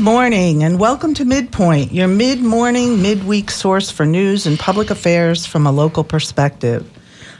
[0.00, 5.44] morning and welcome to Midpoint, your mid morning, midweek source for news and public affairs
[5.44, 6.90] from a local perspective.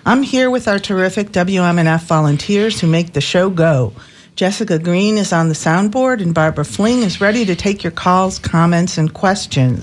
[0.05, 3.95] I'm here with our terrific WMNF volunteers who make the show go.
[4.37, 8.39] Jessica Green is on the soundboard and Barbara Fling is ready to take your calls,
[8.39, 9.83] comments, and questions.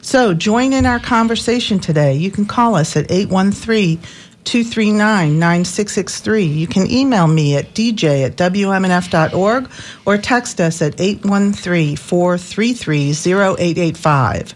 [0.00, 2.14] So join in our conversation today.
[2.14, 4.00] You can call us at 813
[4.46, 6.44] 239 9663.
[6.44, 9.68] You can email me at dj at wmnf.org
[10.06, 14.54] or text us at 813 433 0885.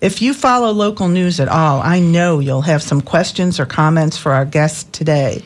[0.00, 4.16] If you follow local news at all, I know you'll have some questions or comments
[4.16, 5.42] for our guests today.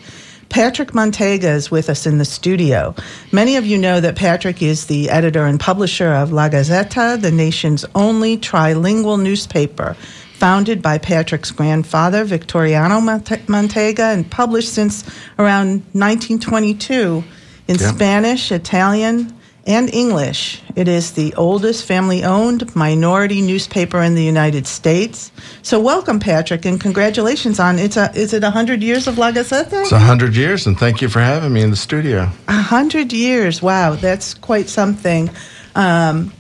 [0.51, 2.95] Patrick Manteiga is with us in the studio.
[3.33, 7.33] Many of you know that Patrick is the editor and publisher of La Gaceta, the
[7.33, 9.97] nation's only trilingual newspaper
[10.43, 15.05] founded by Patrick's grandfather, Victoriano Manteiga, and published since
[15.39, 17.23] around 1922
[17.69, 17.93] in yeah.
[17.93, 19.33] Spanish, Italian,
[19.69, 20.61] and English.
[20.75, 25.31] It is the oldest family owned minority newspaper in the United States.
[25.63, 29.83] So welcome Patrick and congratulations on it's a is it 100 years of La Gaceta?
[29.83, 32.25] It's 100 years and thank you for having me in the studio.
[32.47, 33.63] 100 years.
[33.63, 35.31] Wow, that's quite something.
[35.77, 36.33] Um,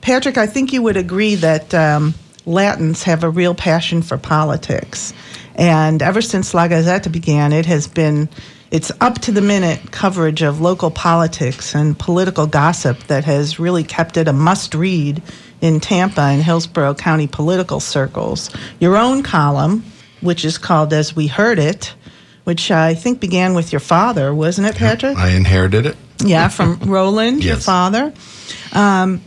[0.00, 2.14] Patrick, I think you would agree that um,
[2.50, 5.14] Latins have a real passion for politics.
[5.54, 8.28] And ever since La Gaceta began, it has been
[8.70, 13.82] it's up to the minute coverage of local politics and political gossip that has really
[13.82, 15.22] kept it a must read
[15.60, 18.48] in Tampa and Hillsborough County political circles.
[18.78, 19.84] Your own column,
[20.20, 21.94] which is called As We Heard It,
[22.44, 25.16] which I think began with your father, wasn't it, Patrick?
[25.16, 25.96] I inherited it.
[26.24, 27.46] Yeah, from Roland, yes.
[27.46, 28.12] your father.
[28.72, 29.20] Um,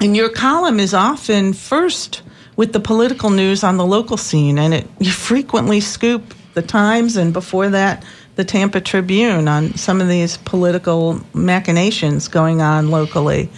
[0.00, 2.22] and your column is often first
[2.56, 7.16] with the political news on the local scene, and it you frequently scoop the Times
[7.16, 8.02] and before that
[8.36, 13.48] the Tampa Tribune on some of these political machinations going on locally.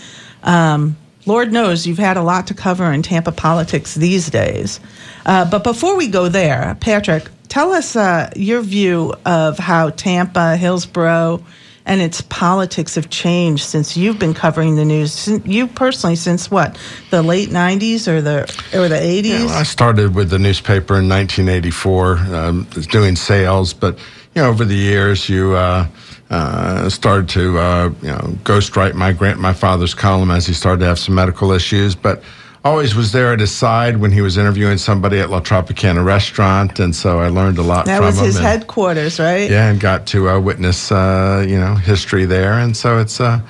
[0.43, 4.81] Um, Lord knows you've had a lot to cover in Tampa politics these days.
[5.27, 10.57] Uh, but before we go there, Patrick, tell us uh, your view of how Tampa,
[10.57, 11.45] Hillsborough,
[11.89, 15.27] and its politics have changed since you've been covering the news.
[15.45, 16.79] You personally, since what
[17.11, 18.43] the late '90s or the
[18.75, 19.25] or the '80s?
[19.25, 23.99] Yeah, well, I started with the newspaper in 1984, um, doing sales, but
[24.35, 25.55] you know, over the years, you.
[25.55, 25.89] Uh,
[26.31, 30.81] uh, started to uh, you know ghostwrite my grant my father's column as he started
[30.81, 32.23] to have some medical issues, but
[32.69, 36.79] always was there at his side when he was interviewing somebody at La Tropicana restaurant,
[36.79, 38.15] and so I learned a lot that from him.
[38.15, 39.51] That was his and, headquarters, right?
[39.51, 43.41] Yeah, and got to uh, witness uh, you know history there, and so it's uh,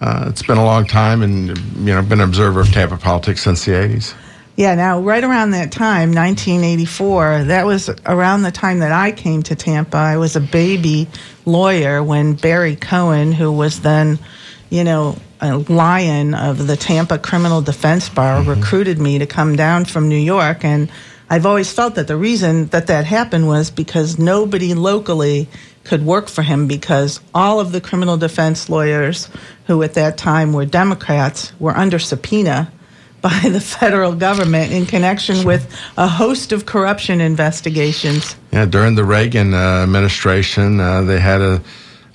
[0.00, 3.42] uh, it's been a long time, and you know been an observer of Tampa politics
[3.42, 4.14] since the '80s.
[4.56, 9.44] Yeah, now right around that time, 1984, that was around the time that I came
[9.44, 9.96] to Tampa.
[9.96, 11.06] I was a baby
[11.44, 14.18] lawyer when Barry Cohen, who was then,
[14.68, 18.50] you know, a lion of the Tampa Criminal Defense Bar mm-hmm.
[18.50, 20.64] recruited me to come down from New York.
[20.64, 20.90] And
[21.30, 25.48] I've always felt that the reason that that happened was because nobody locally
[25.84, 29.28] could work for him because all of the criminal defense lawyers
[29.66, 32.70] who at that time were Democrats were under subpoena
[33.20, 38.36] by the federal government in connection with a host of corruption investigations.
[38.52, 41.60] Yeah, during the Reagan uh, administration, uh, they had a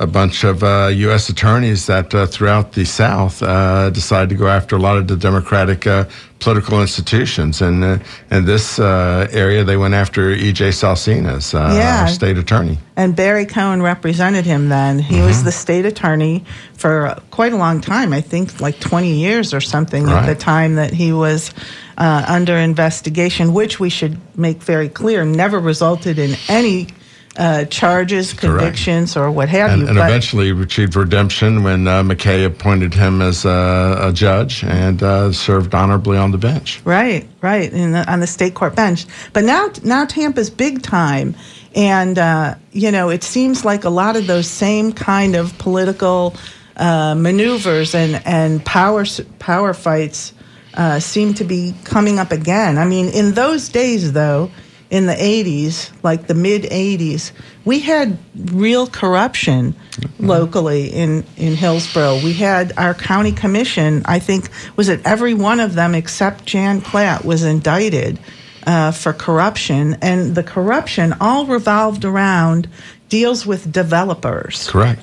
[0.03, 1.29] a bunch of uh, U.S.
[1.29, 5.15] attorneys that uh, throughout the South uh, decided to go after a lot of the
[5.15, 6.03] Democratic uh,
[6.39, 7.61] political institutions.
[7.61, 7.99] And uh,
[8.29, 10.69] in this uh, area, they went after E.J.
[10.69, 12.01] Salcines, yeah.
[12.01, 12.77] our state attorney.
[12.97, 14.99] And Barry Cohen represented him then.
[14.99, 15.25] He mm-hmm.
[15.25, 16.43] was the state attorney
[16.73, 20.21] for quite a long time, I think like 20 years or something right.
[20.21, 21.53] at the time that he was.
[21.95, 26.87] under investigation, which we should make very clear never resulted in any
[27.35, 29.27] uh, charges, convictions, Correct.
[29.27, 29.87] or what have and, you.
[29.87, 35.01] And but eventually achieved redemption when uh, McKay appointed him as a, a judge and
[35.01, 36.81] uh, served honorably on the bench.
[36.85, 39.05] Right, right, the, on the state court bench.
[39.33, 41.35] But now, now Tampa's big time,
[41.75, 46.35] and uh, you know it seems like a lot of those same kind of political
[46.77, 49.05] uh, maneuvers and and power
[49.39, 50.33] power fights
[50.75, 52.77] uh, seem to be coming up again.
[52.77, 54.51] I mean, in those days, though
[54.93, 57.31] in the 80s, like the mid 80s,
[57.65, 60.27] we had real corruption mm-hmm.
[60.27, 62.23] locally in, in Hillsborough.
[62.23, 66.79] We had our county commission, I think, was it every one of them except Jan
[66.79, 68.19] Platt was indicted
[68.67, 69.97] uh, for corruption.
[70.03, 72.69] And the corruption all revolved around
[73.09, 74.69] deals with developers.
[74.69, 75.01] Correct.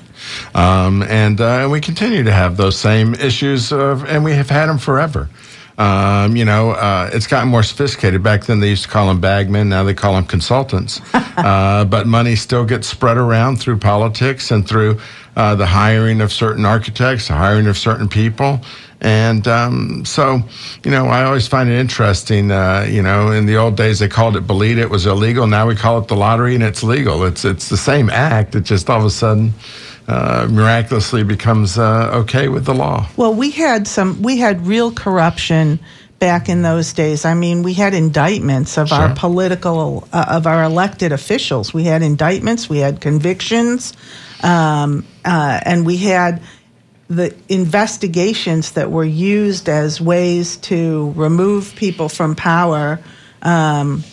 [0.55, 4.67] Um, and uh, we continue to have those same issues, of, and we have had
[4.67, 5.27] them forever.
[5.81, 8.21] Um, you know, uh, it's gotten more sophisticated.
[8.21, 9.69] Back then, they used to call them bagmen.
[9.69, 11.01] Now they call them consultants.
[11.13, 14.99] uh, but money still gets spread around through politics and through
[15.35, 18.59] uh, the hiring of certain architects, the hiring of certain people.
[19.01, 20.41] And um, so,
[20.85, 22.51] you know, I always find it interesting.
[22.51, 25.47] Uh, you know, in the old days they called it Bolita, it was illegal.
[25.47, 27.23] Now we call it the lottery, and it's legal.
[27.23, 28.53] It's it's the same act.
[28.53, 29.53] It just all of a sudden.
[30.07, 33.07] Uh, miraculously becomes uh, okay with the law.
[33.15, 35.79] Well, we had some, we had real corruption
[36.21, 37.23] back in those days.
[37.23, 38.97] I mean, we had indictments of sure.
[38.97, 41.73] our political, uh, of our elected officials.
[41.73, 43.93] We had indictments, we had convictions,
[44.43, 46.41] um, uh, and we had
[47.07, 52.99] the investigations that were used as ways to remove people from power
[53.41, 54.03] um,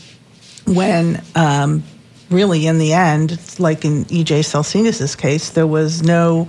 [0.67, 1.82] when um,
[2.31, 6.49] really in the end like in ej Salcines's case there was no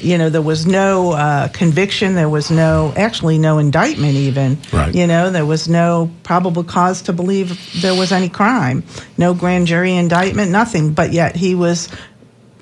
[0.00, 4.94] you know there was no uh, conviction there was no actually no indictment even right.
[4.94, 8.82] you know there was no probable cause to believe there was any crime
[9.16, 11.88] no grand jury indictment nothing but yet he was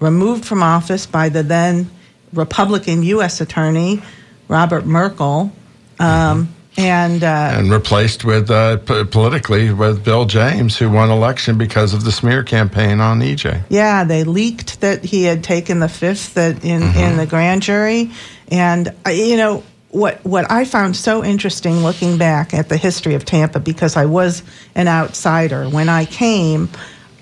[0.01, 1.91] removed from office by the then
[2.33, 3.41] Republican U.S.
[3.41, 4.03] Attorney
[4.49, 5.51] Robert Merkel,
[5.99, 11.57] um, and uh, and replaced with uh, p- politically with Bill James, who won election
[11.57, 13.65] because of the smear campaign on EJ.
[13.69, 16.99] Yeah, they leaked that he had taken the fifth that in mm-hmm.
[16.99, 18.11] in the grand jury,
[18.51, 23.15] and uh, you know what what I found so interesting looking back at the history
[23.15, 24.43] of Tampa because I was
[24.75, 26.69] an outsider when I came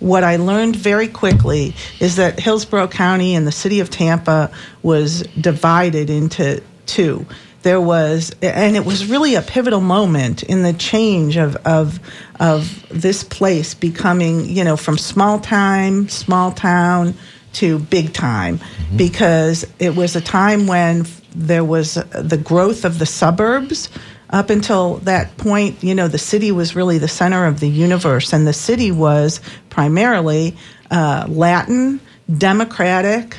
[0.01, 4.51] what I learned very quickly is that Hillsborough County and the city of Tampa
[4.83, 7.25] was divided into two.
[7.65, 11.99] There was, and it was really a pivotal moment in the change of, of,
[12.39, 17.15] of this place becoming, you know, from small time, small town
[17.55, 18.97] to big time, mm-hmm.
[18.97, 23.89] because it was a time when there was the growth of the suburbs
[24.31, 28.33] up until that point, you know, the city was really the center of the universe,
[28.33, 29.41] and the city was
[29.71, 30.57] primarily
[30.91, 32.01] uh, Latin,
[32.37, 33.37] democratic,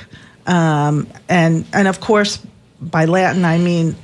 [0.48, 2.38] um, and and of course,
[2.80, 3.96] by Latin I mean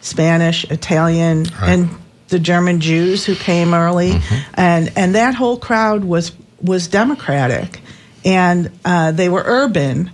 [0.00, 1.70] Spanish, Italian, right.
[1.70, 1.90] and
[2.28, 4.54] the German Jews who came early, mm-hmm.
[4.54, 6.32] and and that whole crowd was
[6.62, 7.80] was democratic,
[8.24, 10.10] and uh, they were urban,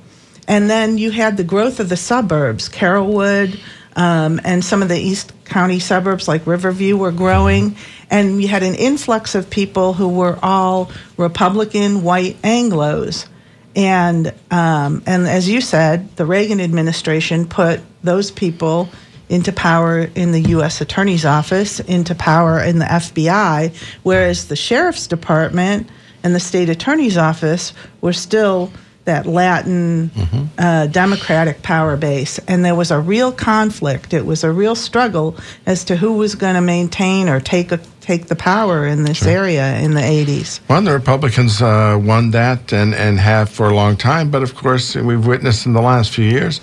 [0.48, 3.58] and then you had the growth of the suburbs, Carrollwood
[3.96, 7.76] um, and some of the East County suburbs like Riverview were growing.
[8.10, 13.26] And you had an influx of people who were all Republican white Anglos.
[13.74, 18.90] And, um, and as you said, the Reagan administration put those people
[19.28, 20.80] into power in the U.S.
[20.80, 25.88] Attorney's Office, into power in the FBI, whereas the Sheriff's Department
[26.22, 28.70] and the State Attorney's Office were still
[29.06, 30.44] that Latin mm-hmm.
[30.58, 32.38] uh, democratic power base.
[32.48, 34.12] And there was a real conflict.
[34.12, 37.78] It was a real struggle as to who was going to maintain or take a,
[38.00, 39.28] take the power in this sure.
[39.28, 40.60] area in the 80s.
[40.68, 44.30] Well, the Republicans uh, won that and, and have for a long time.
[44.30, 46.60] But of course, we've witnessed in the last few years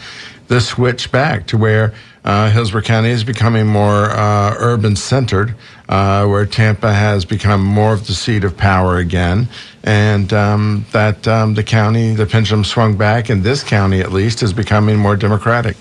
[0.49, 5.55] the switch back to where uh, Hillsborough County is becoming more uh, urban centered,
[5.89, 9.49] uh, where Tampa has become more of the seat of power again,
[9.83, 14.41] and um, that um, the county, the pendulum swung back, and this county at least
[14.41, 15.75] is becoming more democratic.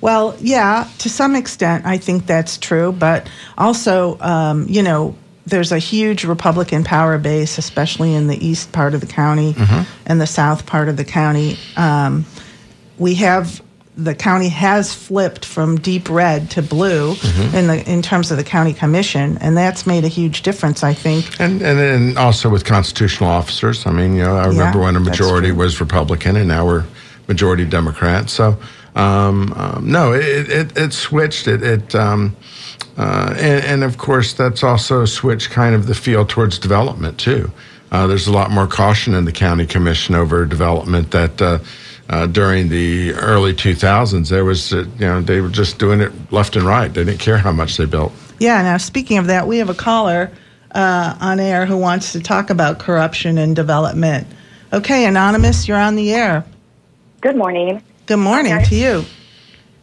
[0.00, 5.16] Well, yeah, to some extent, I think that's true, but also, um, you know,
[5.46, 9.82] there's a huge Republican power base, especially in the east part of the county mm-hmm.
[10.06, 11.56] and the south part of the county.
[11.76, 12.26] Um,
[12.98, 13.62] we have
[13.96, 17.56] the county has flipped from deep red to blue mm-hmm.
[17.56, 20.94] in the in terms of the county commission, and that's made a huge difference, I
[20.94, 21.40] think.
[21.40, 23.86] And and, and also with constitutional officers.
[23.86, 26.84] I mean, you know, I remember yeah, when a majority was Republican, and now we're
[27.28, 28.30] majority Democrat.
[28.30, 28.58] So.
[28.94, 31.48] Um, um, no, it, it, it, switched.
[31.48, 32.36] It, it um,
[32.98, 37.50] uh, and, and, of course, that's also switched kind of the field towards development too.
[37.90, 41.58] Uh, there's a lot more caution in the county commission over development that uh,
[42.12, 46.12] uh, during the early 2000s, there was, uh, you know, they were just doing it
[46.30, 46.92] left and right.
[46.92, 48.12] They didn't care how much they built.
[48.38, 48.60] Yeah.
[48.60, 50.30] Now, speaking of that, we have a caller
[50.74, 54.26] uh, on air who wants to talk about corruption and development.
[54.74, 56.44] Okay, anonymous, you're on the air.
[57.22, 57.82] Good morning.
[58.04, 59.04] Good morning to you.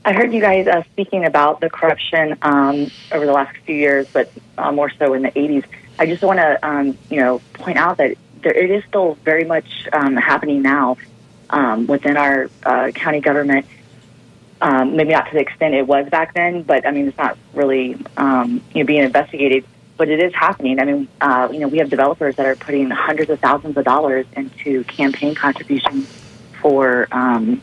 [0.05, 4.07] I heard you guys uh, speaking about the corruption um, over the last few years,
[4.13, 5.65] but uh, more so in the 80s.
[5.97, 9.45] I just want to, um, you know, point out that there, it is still very
[9.45, 10.97] much um, happening now
[11.49, 13.65] um, within our uh, county government.
[14.61, 17.37] Um, maybe not to the extent it was back then, but I mean, it's not
[17.53, 19.65] really um, you know being investigated.
[19.95, 20.79] But it is happening.
[20.79, 23.83] I mean, uh, you know, we have developers that are putting hundreds of thousands of
[23.83, 26.07] dollars into campaign contributions
[26.61, 27.61] for um,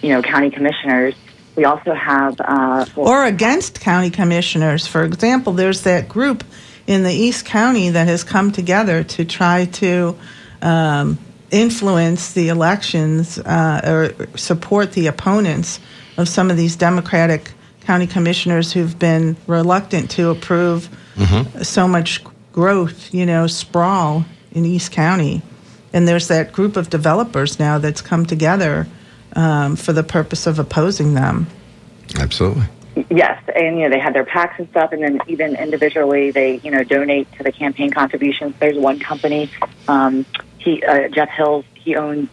[0.00, 1.14] you know county commissioners.
[1.56, 4.86] We also have uh, or against county commissioners.
[4.86, 6.44] For example, there's that group
[6.86, 10.16] in the East County that has come together to try to
[10.60, 11.18] um,
[11.52, 15.78] influence the elections uh, or support the opponents
[16.16, 20.88] of some of these Democratic county commissioners who've been reluctant to approve
[21.62, 25.42] so much growth, you know, sprawl in East County.
[25.92, 28.86] And there's that group of developers now that's come together
[29.34, 31.46] um, for the purpose of opposing them.
[32.18, 32.64] Absolutely.
[33.10, 36.56] Yes, and you know they had their packs and stuff, and then even individually they
[36.58, 38.54] you know donate to the campaign contributions.
[38.60, 39.50] There's one company,
[39.88, 40.26] um,
[40.62, 42.28] he uh, Jeff Hills, he owns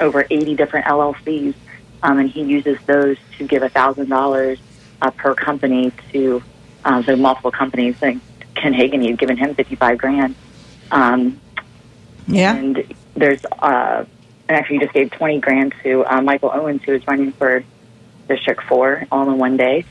[0.00, 1.54] over 80 different LLCs,
[2.02, 4.58] um, and he uses those to give a thousand dollars
[5.02, 6.42] uh, per company to
[6.84, 7.96] uh, so multiple companies.
[7.96, 8.22] Think
[8.54, 10.34] Ken Hagan, he's given him 55 grand.
[10.90, 11.40] Um,
[12.26, 12.54] Yeah.
[12.54, 14.04] and there's uh,
[14.48, 17.64] and actually you just gave 20 grand to uh, Michael Owens, who is running for
[18.28, 19.84] District 4 all in one day.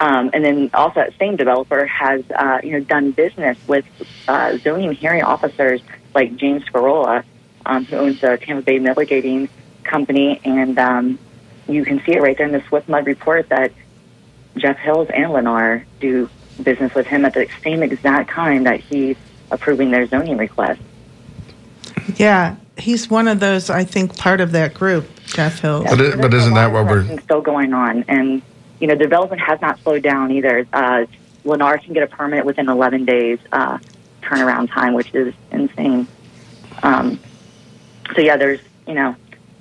[0.00, 3.84] Um, and then also that same developer has, uh, you know, done business with
[4.26, 5.80] uh, zoning hearing officers
[6.14, 7.24] like James Scarola,
[7.66, 9.48] um, who owns the Tampa Bay Mitigating
[9.82, 10.40] Company.
[10.44, 11.18] And um,
[11.68, 13.72] you can see it right there in the Swift Mud report that
[14.56, 16.28] Jeff Hills and Lennar do
[16.62, 19.16] business with him at the same exact time that he's
[19.50, 20.80] approving their zoning request.
[22.16, 22.56] Yeah.
[22.76, 25.86] He's one of those, I think, part of that group, Jeff Hills.
[25.88, 28.04] But it- but isn't that what we're- still going on?
[28.08, 28.42] And
[28.80, 30.66] you know, development has not slowed down either.
[30.72, 31.06] Uh,
[31.44, 33.78] Lennar can get a permit within 11 days uh,
[34.24, 36.06] turnaround time, which is insane.
[36.82, 37.20] Um,
[38.14, 39.16] so yeah, there's you know,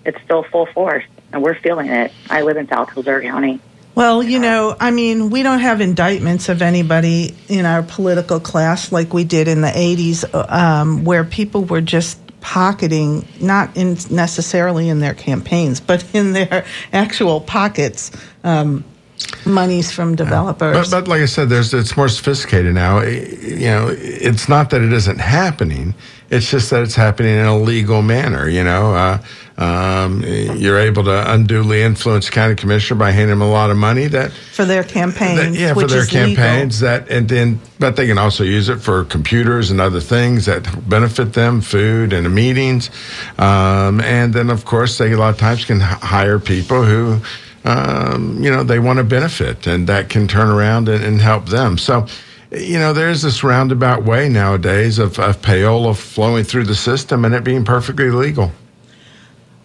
[0.05, 2.12] it's still full force, and we're feeling it.
[2.29, 3.60] I live in South Kildare County.
[3.96, 8.91] Well, you know, I mean, we don't have indictments of anybody in our political class
[8.91, 14.89] like we did in the 80s, um, where people were just pocketing, not in necessarily
[14.89, 18.12] in their campaigns, but in their actual pockets,
[18.43, 18.84] um,
[19.46, 20.89] monies from developers.
[20.89, 23.01] But, but like I said, there's it's more sophisticated now.
[23.01, 25.93] You know, it's not that it isn't happening.
[26.29, 28.50] It's just that it's happening in a legal manner.
[28.50, 29.24] You know, uh,
[29.58, 34.08] um, you're able to unduly influence county commissioner by handing them a lot of money.
[34.08, 36.36] That, for their campaigns, that yeah, for their is legal.
[36.36, 36.79] campaigns.
[36.79, 40.89] That and then, but they can also use it for computers and other things that
[40.89, 42.89] benefit them, food and meetings.
[43.38, 47.22] Um, and then, of course, they a lot of times can hire people who
[47.63, 51.48] um, you know, they want to benefit and that can turn around and, and help
[51.48, 51.77] them.
[51.77, 52.08] So,
[52.51, 57.34] you know, there's this roundabout way nowadays of, of payola flowing through the system and
[57.34, 58.51] it being perfectly legal.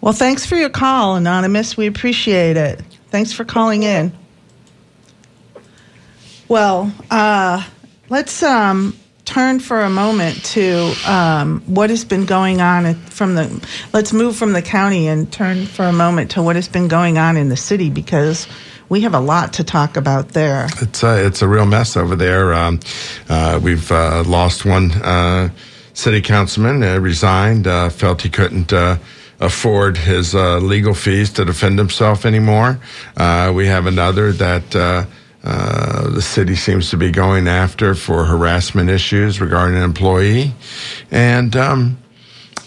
[0.00, 1.76] Well, thanks for your call, Anonymous.
[1.76, 2.81] We appreciate it.
[3.11, 4.12] Thanks for calling in.
[6.47, 7.67] Well, uh,
[8.09, 8.97] let's um,
[9.28, 13.68] turn for a moment to um, what has been going on from the.
[13.92, 17.18] Let's move from the county and turn for a moment to what has been going
[17.18, 18.49] on in the city because
[18.88, 20.66] we have a lot to talk about there.
[20.80, 22.54] It's a, it's a real mess over there.
[22.54, 22.80] Um,
[23.28, 25.50] uh, we've uh, lost one uh,
[25.92, 28.97] city councilman, uh, resigned, uh, felt he couldn't uh,
[29.40, 32.80] afford his uh, legal fees to defend himself anymore.
[33.14, 35.06] Uh, we have another that.
[35.45, 40.52] Uh, the city seems to be going after for harassment issues regarding an employee,
[41.11, 41.97] and um,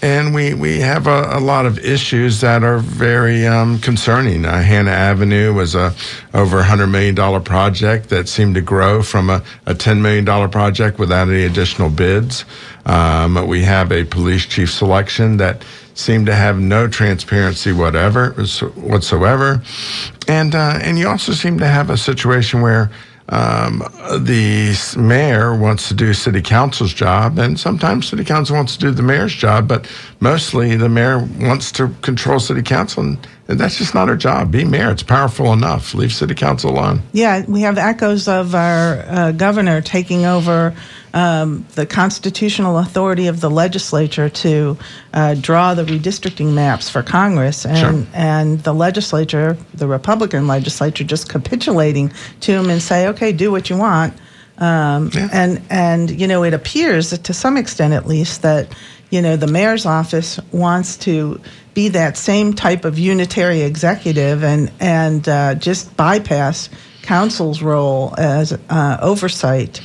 [0.01, 4.46] and we, we have a, a lot of issues that are very um, concerning.
[4.46, 5.94] Uh, Hanna Avenue was a
[6.34, 11.30] over $100 million project that seemed to grow from a, a $10 million project without
[11.30, 12.46] any additional bids.
[12.86, 18.31] Um, we have a police chief selection that seemed to have no transparency whatever
[18.75, 19.62] whatsoever,
[20.27, 22.91] and uh, and you also seem to have a situation where
[23.31, 23.79] um,
[24.19, 28.91] the mayor wants to do city council's job, and sometimes city council wants to do
[28.91, 33.93] the mayor's job, but mostly the mayor wants to control city council, and, that's just
[33.93, 34.50] not her job.
[34.50, 35.93] Be mayor; it's powerful enough.
[35.93, 37.01] Leave city council alone.
[37.12, 40.74] Yeah, we have echoes of our uh, governor taking over
[41.13, 44.77] um, the constitutional authority of the legislature to
[45.13, 48.06] uh, draw the redistricting maps for Congress, and Sure.
[48.13, 53.70] and the legislature, the Republican legislature, just capitulating to him and say, okay, do what
[53.70, 54.13] you want.
[54.58, 55.27] Um, Yeah.
[55.32, 58.68] And and you know, it appears that to some extent, at least, that
[59.10, 61.41] you know the mayor's office wants to
[61.74, 66.70] be that same type of unitary executive and and uh, just bypass
[67.01, 69.81] council's role as uh, oversight.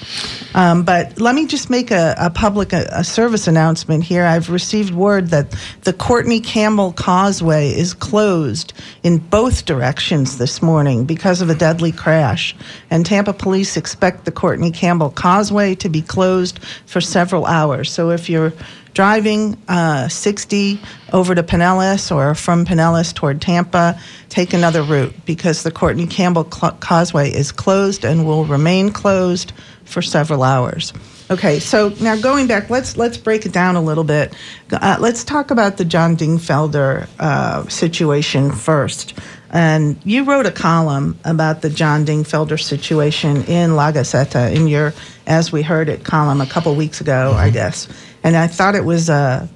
[0.55, 4.25] Um, but let me just make a, a public a, a service announcement here.
[4.25, 11.05] I've received word that the Courtney Campbell Causeway is closed in both directions this morning
[11.05, 12.55] because of a deadly crash.
[12.91, 17.91] And Tampa police expect the Courtney Campbell Causeway to be closed for several hours.
[17.91, 18.53] So if you're
[18.97, 20.81] driving uh, 60
[21.13, 24.01] over to Pinellas or from Pinellas toward Tampa,
[24.31, 29.53] take another route because the Courtney Campbell Cl- Causeway is closed and will remain closed
[29.85, 30.95] for several hours.
[31.31, 34.33] Okay, so now going back, let's let's break it down a little bit.
[34.73, 39.13] Uh, let's talk about the John Dingfelder uh, situation first.
[39.51, 44.95] And you wrote a column about the John Dingfelder situation in La Gaceta in your,
[45.27, 47.89] as we heard it, column a couple weeks ago, I guess.
[48.27, 49.47] And I thought it was uh,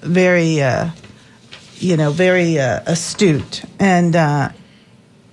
[0.00, 0.90] very, uh,
[1.78, 3.64] you know, very uh, astute.
[3.80, 4.50] And uh,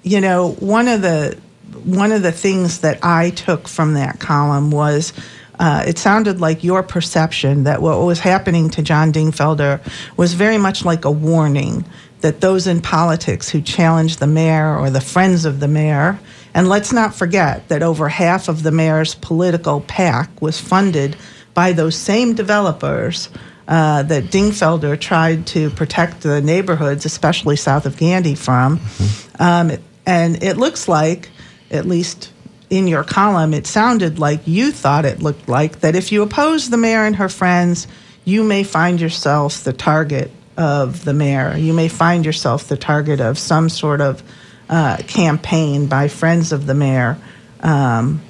[0.02, 1.38] you know, one of the
[1.84, 5.14] one of the things that I took from that column was
[5.60, 9.82] uh, it sounded like your perception that what was happening to John Dingfelder
[10.18, 11.86] was very much like a warning
[12.22, 16.20] that those in politics who challenge the mayor or the friends of the mayor,
[16.56, 21.16] and let's not forget that over half of the mayor's political PAC was funded
[21.60, 23.28] by those same developers.
[23.68, 28.80] Uh, that Dingfelder tried to protect the neighborhoods, especially south of Gandy, from.
[28.80, 29.44] Mm-hmm.
[29.44, 31.30] Um, and it looks like,
[31.70, 32.32] at least
[32.70, 36.70] in your column, it sounded like you thought it looked like that if you oppose
[36.70, 37.88] the mayor and her friends,
[38.26, 41.56] you may find yourself the target of the mayor.
[41.58, 44.24] You may find yourself the target of some sort of
[44.70, 47.18] uh, campaign by friends of the mayor
[47.60, 48.22] um,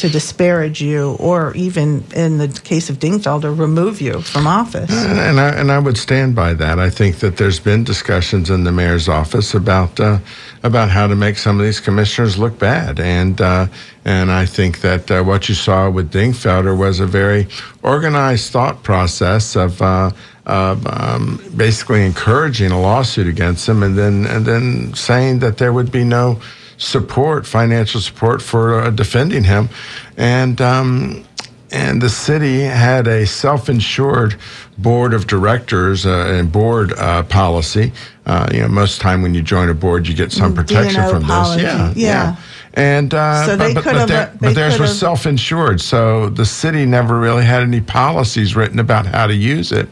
[0.00, 4.90] to disparage you, or even in the case of Dingfelder, remove you from office.
[4.90, 6.78] And I, and I would stand by that.
[6.78, 10.18] I think that there's been discussions in the mayor's office about uh,
[10.62, 13.66] about how to make some of these commissioners look bad, and uh,
[14.04, 17.46] and I think that uh, what you saw with Dingfelder was a very
[17.82, 19.80] organized thought process of.
[19.82, 20.10] Uh,
[20.46, 25.72] of um, basically encouraging a lawsuit against him, and then and then saying that there
[25.72, 26.40] would be no
[26.80, 29.68] support, financial support for uh, defending him,
[30.16, 31.24] and um,
[31.70, 34.34] and the city had a self-insured
[34.78, 37.92] board of directors uh, and board uh, policy.
[38.26, 41.22] Uh, you know, most time when you join a board, you get some protection from
[41.22, 41.62] policy.
[41.62, 41.72] this.
[41.72, 42.36] Yeah, Yeah.
[42.74, 47.44] And uh, So they but, but, but theirs was self-insured, so the city never really
[47.44, 49.88] had any policies written about how to use it,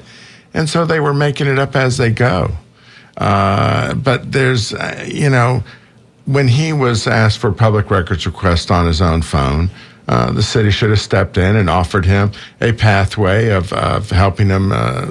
[0.54, 2.52] and so they were making it up as they go.
[3.16, 5.62] Uh, but there's, uh, you know,
[6.29, 9.71] when he was asked for public records request on his own phone,
[10.09, 14.49] uh, the city should have stepped in and offered him a pathway of, of helping
[14.49, 15.07] him uh,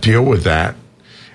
[0.00, 0.74] deal with that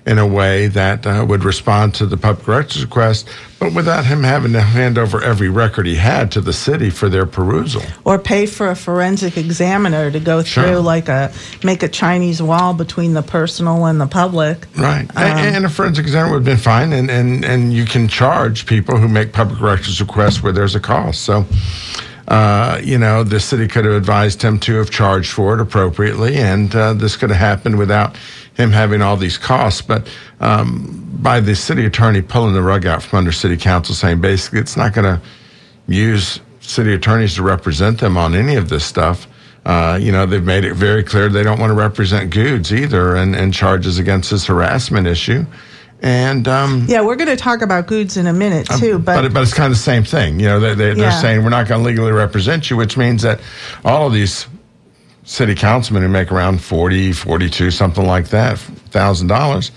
[0.06, 3.28] in a way that uh, would respond to the public records request,
[3.60, 7.08] but without him having to hand over every record he had to the city for
[7.08, 7.82] their perusal.
[8.04, 10.80] or pay for a forensic examiner to go through Sure.
[10.82, 11.32] like a
[11.64, 14.68] make a Chinese wall between the personal and the public.
[14.78, 15.10] Right.
[15.16, 16.92] Um, and, and a forensic examiner would have been fine.
[16.92, 20.82] And, and, and you can charge people who make public records requests where there's a
[20.82, 21.22] cost.
[21.22, 21.46] So,
[22.28, 26.36] uh, you know, the city could have advised him to have charged for it appropriately.
[26.36, 28.18] And uh, this could have happened without
[28.56, 29.82] him having all these costs.
[29.82, 30.08] But
[30.40, 34.60] um, by the city attorney pulling the rug out from under city council, saying basically
[34.60, 35.22] it's not going to
[35.88, 39.28] use city attorneys to represent them on any of this stuff.
[39.66, 43.16] Uh, you know, they've made it very clear they don't want to represent Gudes either
[43.16, 45.46] and, and charges against this harassment issue.
[46.02, 49.34] And, um, Yeah, we're going to talk about Gudes in a minute too, but, but,
[49.34, 50.38] but it's kind of the same thing.
[50.38, 50.96] You know, they, they, Yeah.
[50.96, 53.40] they're saying we're not going to legally represent you, which means that
[53.86, 54.46] all of these
[55.24, 59.72] city councilmen who make around 40, 42, something like that, thousand dollars,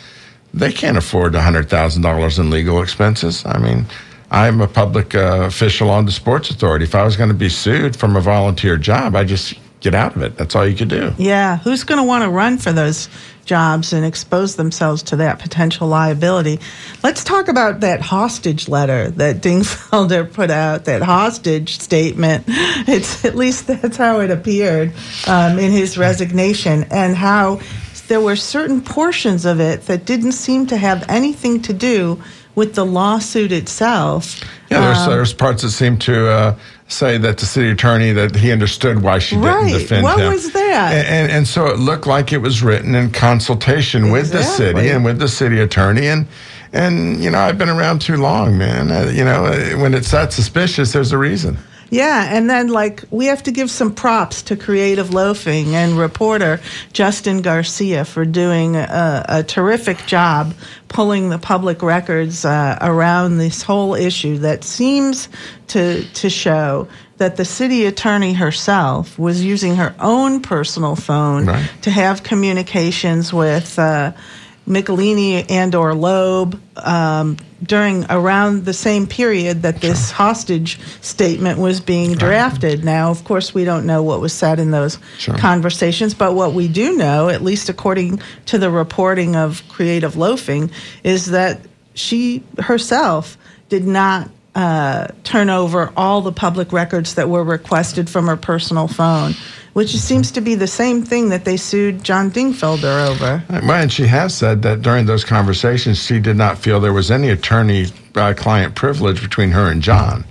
[0.54, 3.44] they can't afford hundred thousand dollars in legal expenses.
[3.46, 3.86] I mean,
[4.30, 6.84] I'm a public uh, official on the sports authority.
[6.84, 10.16] If I was going to be sued from a volunteer job, I just get out
[10.16, 10.36] of it.
[10.36, 11.12] That's all you could do.
[11.18, 13.08] yeah, who's going to want to run for those
[13.46, 16.60] jobs and expose themselves to that potential liability?
[17.02, 22.44] Let's talk about that hostage letter that Dingfelder put out, that hostage statement.
[22.88, 24.92] It's at least that's how it appeared
[25.26, 27.60] um, in his resignation, and how
[28.08, 32.22] there were certain portions of it that didn't seem to have anything to do
[32.56, 34.40] with the lawsuit itself.
[34.70, 36.54] Yeah, there's, Um, there's parts that seem to uh,
[36.88, 39.72] say that the city attorney that he understood why she didn't Right.
[39.72, 40.32] defend What him.
[40.32, 40.92] was that?
[40.92, 44.88] And, and and so it looked like it was written in consultation with the city
[44.90, 46.26] and with the city attorney and.
[46.72, 48.90] And you know I've been around too long, man.
[48.90, 51.56] Uh, you know uh, when it's that suspicious, there's a reason.
[51.90, 56.60] Yeah, and then like we have to give some props to Creative Loafing and reporter
[56.92, 60.54] Justin Garcia for doing a, a terrific job
[60.88, 65.28] pulling the public records uh, around this whole issue that seems
[65.68, 71.70] to to show that the city attorney herself was using her own personal phone Right.
[71.82, 73.78] to have communications with.
[73.78, 74.12] Uh,
[74.66, 81.80] Michelini and or Loeb um, during around the same period that this hostage statement was
[81.80, 82.84] being drafted.
[82.84, 85.36] Now, of course, we don't know what was said in those Sure.
[85.38, 90.70] conversations, but what we do know, at least according to the reporting of Creative Loafing,
[91.04, 91.60] is that
[91.94, 98.26] she herself did not uh, turn over all the public records that were requested from
[98.26, 99.34] her personal phone.
[99.76, 103.44] Which seems to be the same thing that they sued John Dingfelder over.
[103.50, 107.10] Well, and she has said that during those conversations, she did not feel there was
[107.10, 110.24] any attorney uh, client privilege between her and John.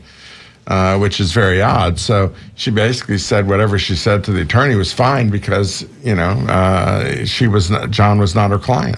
[0.65, 1.99] Uh, which is very odd.
[1.99, 6.31] So she basically said whatever she said to the attorney was fine because you know
[6.49, 8.97] uh, she was not, John was not her client.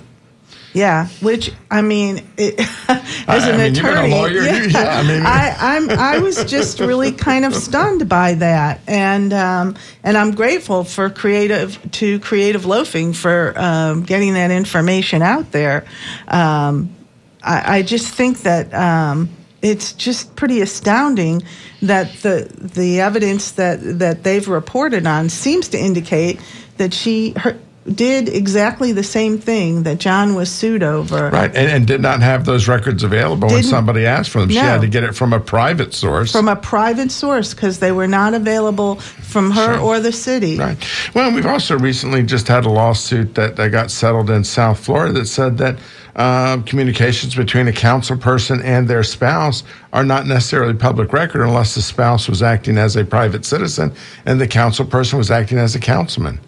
[0.73, 2.59] Yeah, which I mean, it,
[3.27, 6.79] as an I mean, attorney, lawyer, yeah, yeah, I mean, I, I'm I was just
[6.79, 12.65] really kind of stunned by that, and um, and I'm grateful for creative to creative
[12.65, 15.85] loafing for um, getting that information out there.
[16.27, 16.95] Um,
[17.41, 19.29] I, I, just think that um,
[19.61, 21.43] it's just pretty astounding
[21.81, 26.39] that the the evidence that that they've reported on seems to indicate
[26.77, 27.57] that she her,
[27.93, 31.29] did exactly the same thing that John was sued over.
[31.29, 34.49] Right, and, and did not have those records available Didn't, when somebody asked for them.
[34.49, 36.31] She had to get it from a private source.
[36.31, 39.79] From a private source because they were not available from her sure.
[39.79, 40.57] or the city.
[40.57, 40.77] Right.
[41.13, 45.13] Well, we've also recently just had a lawsuit that, that got settled in South Florida
[45.13, 45.77] that said that
[46.17, 51.75] uh, communications between a council person and their spouse are not necessarily public record unless
[51.75, 53.93] the spouse was acting as a private citizen
[54.25, 56.39] and the council person was acting as a councilman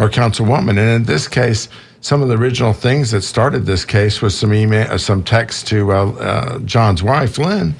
[0.00, 0.70] or councilwoman.
[0.70, 1.68] And in this case,
[2.00, 5.68] some of the original things that started this case was some email, uh, some text
[5.68, 7.74] to uh, uh, John's wife, Lynn.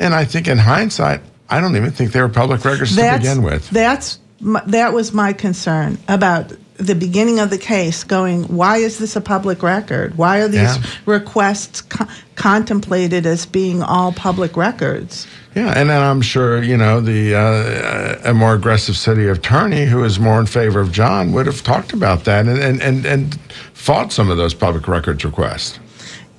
[0.00, 3.28] And I think in hindsight, I don't even think they were public records that's, to
[3.30, 3.68] begin with.
[3.70, 4.18] That's
[4.66, 9.20] that was my concern about the beginning of the case going, why is this a
[9.20, 10.16] public record?
[10.16, 10.82] Why are these yeah.
[11.06, 15.26] requests co- contemplated as being all public records?
[15.56, 20.04] Yeah, and then I'm sure, you know, the uh, a more aggressive city attorney who
[20.04, 23.40] is more in favor of John would have talked about that and, and, and, and
[23.74, 25.80] fought some of those public records requests.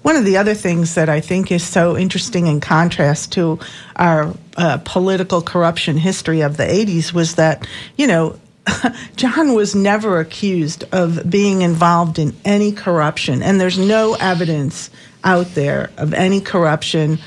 [0.03, 3.59] One of the other things that I think is so interesting in contrast to
[3.97, 8.39] our uh, political corruption history of the 80s was that, you know,
[9.15, 14.89] John was never accused of being involved in any corruption, and there's no evidence
[15.23, 17.19] out there of any corruption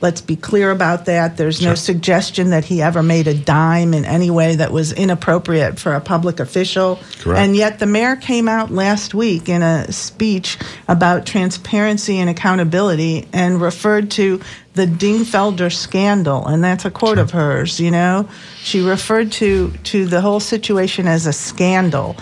[0.00, 1.38] Let's be clear about that.
[1.38, 1.70] There's sure.
[1.70, 5.94] no suggestion that he ever made a dime in any way that was inappropriate for
[5.94, 6.98] a public official.
[7.20, 7.40] Correct.
[7.40, 13.26] And yet, the mayor came out last week in a speech about transparency and accountability
[13.32, 14.40] and referred to
[14.74, 17.24] the Dingfelder scandal, and that's a quote sure.
[17.24, 17.80] of hers.
[17.80, 18.28] You know,
[18.58, 22.16] she referred to to the whole situation as a scandal.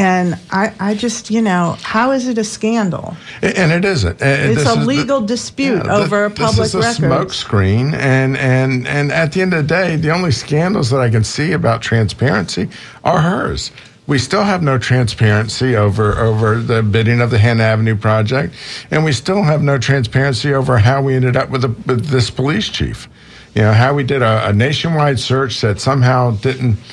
[0.00, 3.16] And I, I just, you know, how is it a scandal?
[3.42, 4.18] And it isn't.
[4.22, 6.62] It's a legal the, dispute yeah, over a public record.
[6.62, 10.10] This is a smoke screen, and, and, and at the end of the day, the
[10.10, 12.68] only scandals that I can see about transparency
[13.02, 13.72] are hers.
[14.06, 18.54] We still have no transparency over, over the bidding of the Hanna Avenue project,
[18.92, 22.30] and we still have no transparency over how we ended up with, a, with this
[22.30, 23.08] police chief.
[23.56, 26.76] You know, how we did a, a nationwide search that somehow didn't–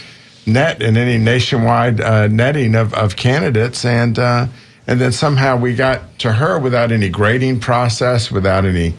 [0.45, 4.47] net in any nationwide uh, netting of, of candidates, and uh,
[4.87, 8.93] and then somehow we got to her without any grading process, without any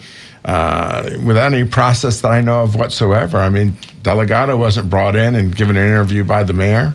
[0.45, 3.39] uh, without any process that I know of whatsoever.
[3.39, 6.95] I mean, Delgado wasn't brought in and given an interview by the mayor.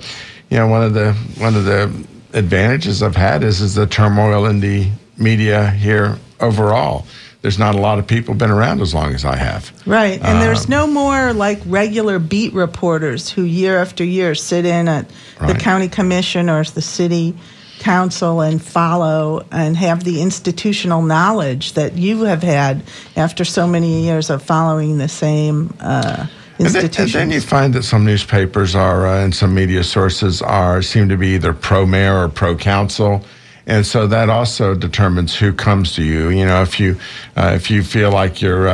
[0.50, 1.92] you know, one of the one of the
[2.34, 7.06] advantages I've had is is the turmoil in the media here overall.
[7.42, 9.72] There's not a lot of people been around as long as I have.
[9.88, 14.66] Right, and um, there's no more like regular beat reporters who year after year sit
[14.66, 15.54] in at right.
[15.54, 17.34] the county commission or the city
[17.80, 22.84] counsel and follow and have the institutional knowledge that you have had
[23.16, 26.28] after so many years of following the same uh,
[26.60, 27.00] institutions.
[27.00, 30.42] And then, and then you find that some newspapers are uh, and some media sources
[30.42, 33.24] are seem to be either pro mayor or pro council.
[33.66, 36.30] And so that also determines who comes to you.
[36.30, 37.00] You know, if you
[37.36, 38.68] uh, if you feel like you're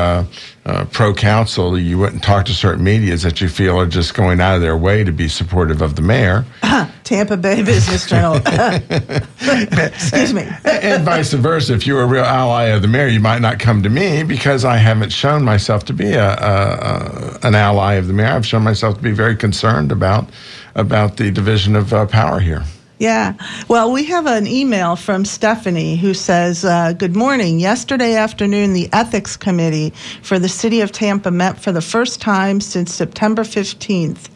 [0.66, 4.42] uh, pro council, you wouldn't talk to certain medias that you feel are just going
[4.42, 6.44] out of their way to be supportive of the mayor.
[7.04, 8.38] Tampa Bay Business Journal.
[8.38, 10.48] Excuse me.
[10.66, 11.74] and vice versa.
[11.74, 14.66] If you're a real ally of the mayor, you might not come to me because
[14.66, 18.30] I haven't shown myself to be a, a, a an ally of the mayor.
[18.30, 20.30] I've shown myself to be very concerned about
[20.74, 22.64] about the division of uh, power here.
[22.98, 23.34] Yeah.
[23.68, 27.60] Well, we have an email from Stephanie who says, uh, Good morning.
[27.60, 32.62] Yesterday afternoon, the Ethics Committee for the City of Tampa met for the first time
[32.62, 34.30] since September 15th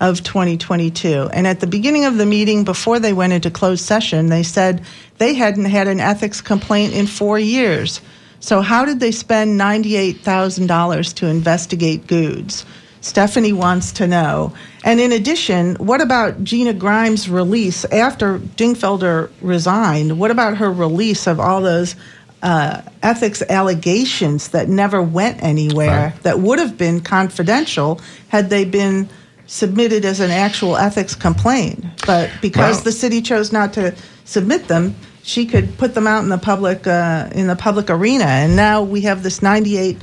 [0.00, 1.28] of 2022.
[1.32, 4.84] And at the beginning of the meeting, before they went into closed session, they said
[5.18, 8.00] they hadn't had an ethics complaint in four years.
[8.38, 12.64] So, how did they spend $98,000 to investigate Gudes?
[13.04, 14.54] Stephanie wants to know.
[14.82, 20.18] And in addition, what about Gina Grimes' release after Dingfelder resigned?
[20.18, 21.96] What about her release of all those
[22.42, 26.22] uh, ethics allegations that never went anywhere right.
[26.22, 29.10] that would have been confidential had they been
[29.46, 31.84] submitted as an actual ethics complaint?
[32.06, 36.22] But because well, the city chose not to submit them, she could put them out
[36.22, 38.24] in the public uh, in the public arena.
[38.24, 40.00] And now we have this 98-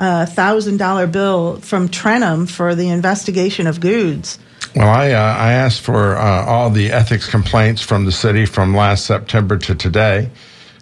[0.00, 4.38] a $1,000 bill from Trenam for the investigation of Gudes.
[4.74, 8.74] Well, I, uh, I asked for uh, all the ethics complaints from the city from
[8.74, 10.30] last September to today.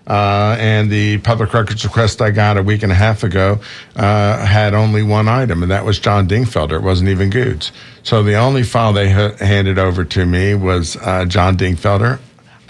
[0.07, 3.61] Uh, and the public records request I got a week and a half ago
[3.95, 6.77] uh, had only one item, and that was John Dingfelder.
[6.77, 7.73] It wasn't even Gudes.
[8.05, 12.21] So the only file they ha- handed over to me was uh, John Dingfelder.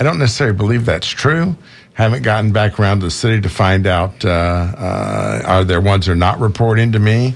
[0.00, 1.56] I don't necessarily believe that's true,
[1.98, 6.06] haven't gotten back around to the city to find out uh, uh, are there ones
[6.06, 7.34] that are not reporting to me.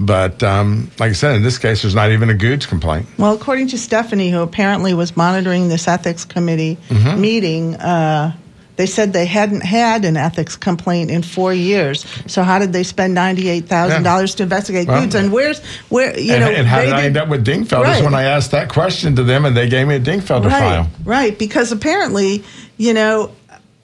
[0.00, 3.06] But um, like I said, in this case, there's not even a Gudes complaint.
[3.18, 7.20] Well, according to Stephanie, who apparently was monitoring this ethics committee Mm-hmm.
[7.20, 8.34] meeting, uh,
[8.76, 12.06] they said they hadn't had an ethics complaint in four years.
[12.28, 15.16] So how did they spend ninety-eight thousand dollars to investigate Well, Gudes?
[15.16, 16.50] And where's where you and, know?
[16.50, 17.82] and how did I end up with Dingfelder?
[17.82, 18.04] Right.
[18.04, 20.90] When I asked that question to them, and they gave me a Dingfelder right, file.
[21.04, 22.44] Right, because apparently,
[22.76, 23.32] you know,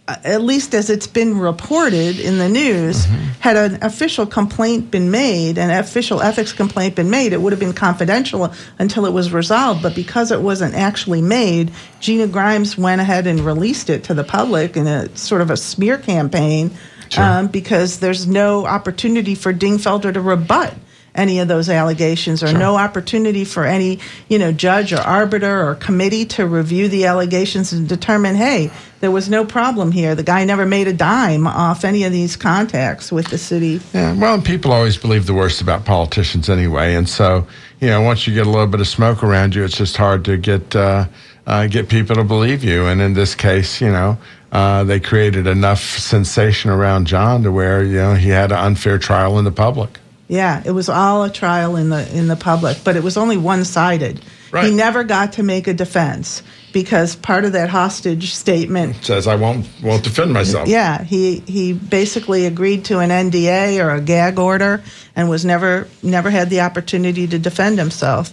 [0.06, 3.24] at least as it's been reported in the news, Mm-hmm.
[3.40, 7.60] had an official complaint been made, an official ethics complaint been made, it would have
[7.60, 9.82] been confidential until it was resolved.
[9.82, 14.24] But because it wasn't actually made, Gina Grimes went ahead and released it to the
[14.24, 16.70] public in a sort of a smear campaign
[17.10, 17.22] Sure.
[17.22, 20.74] um, because there's no opportunity for Dingfelder to rebut
[21.14, 23.98] any of those allegations or no opportunity for any
[24.28, 29.10] you know judge or arbiter or committee to review the allegations and determine hey there
[29.10, 33.12] was no problem here the guy never made a dime off any of these contacts
[33.12, 37.08] with the city Yeah, well, and people always believe the worst about politicians anyway, and
[37.08, 37.46] so
[37.84, 40.24] you know, once you get a little bit of smoke around you, it's just hard
[40.24, 41.06] to get uh,
[41.46, 42.86] uh, get people to believe you.
[42.86, 44.16] And in this case, you know,
[44.52, 48.98] uh, they created enough sensation around John to where you know he had an unfair
[48.98, 49.98] trial in the public.
[50.28, 53.36] Yeah it was all a trial in the in the public but it was only
[53.36, 54.20] one-sided
[54.52, 54.66] Right.
[54.66, 56.40] he never got to make a defense
[56.72, 60.68] because part of that hostage statement Says I won't won't defend myself.
[60.68, 64.80] Yeah, he he basically agreed to an NDA or a gag order
[65.16, 68.32] and was never never had the opportunity to defend himself.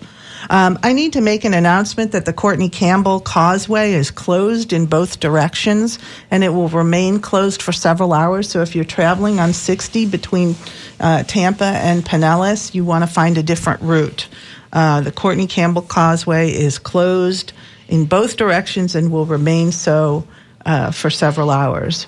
[0.50, 4.86] Um, I need to make an announcement that the Courtney Campbell Causeway is closed in
[4.86, 6.00] both directions,
[6.30, 8.50] and it will remain closed for several hours.
[8.50, 10.56] So if you're traveling on 60 between
[11.00, 14.28] uh, Tampa and Pinellas, you want to find a different route.
[14.74, 17.54] Uh, the Courtney Campbell Causeway is closed
[17.88, 20.26] in both directions and will remain so
[20.66, 22.08] uh, for several hours.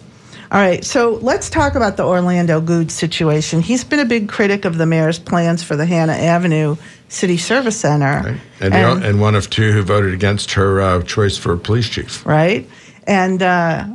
[0.53, 3.61] All right, so let's talk about the Orlando Gudes situation.
[3.61, 6.75] He's been a big critic of the mayor's plans for the Hanna Avenue
[7.09, 8.21] City Service Center.
[8.23, 8.41] Right.
[8.61, 12.23] And, the, and one of two who voted against her uh, choice for police chief.
[12.23, 12.69] right?
[13.07, 13.87] And uh,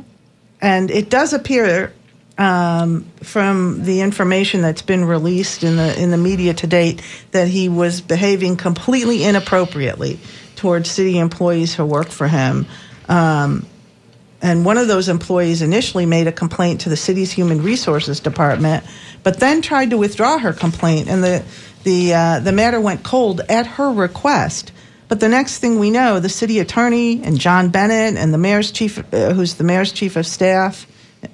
[0.59, 1.93] and it does appear
[2.37, 7.47] um, from the information that's been released in the in the media to date that
[7.47, 10.19] he was behaving completely inappropriately
[10.57, 12.65] towards city employees who work for him.
[13.07, 13.65] Um,
[14.41, 18.83] and one of those employees initially made a complaint to the city's human resources department,
[19.23, 21.43] but then tried to withdraw her complaint, and the
[21.83, 24.71] the uh, the matter went cold at her request.
[25.07, 28.71] But the next thing we know, the city attorney and John Bennett and the mayor's
[28.71, 30.85] chief, uh, who's the mayor's chief of staff,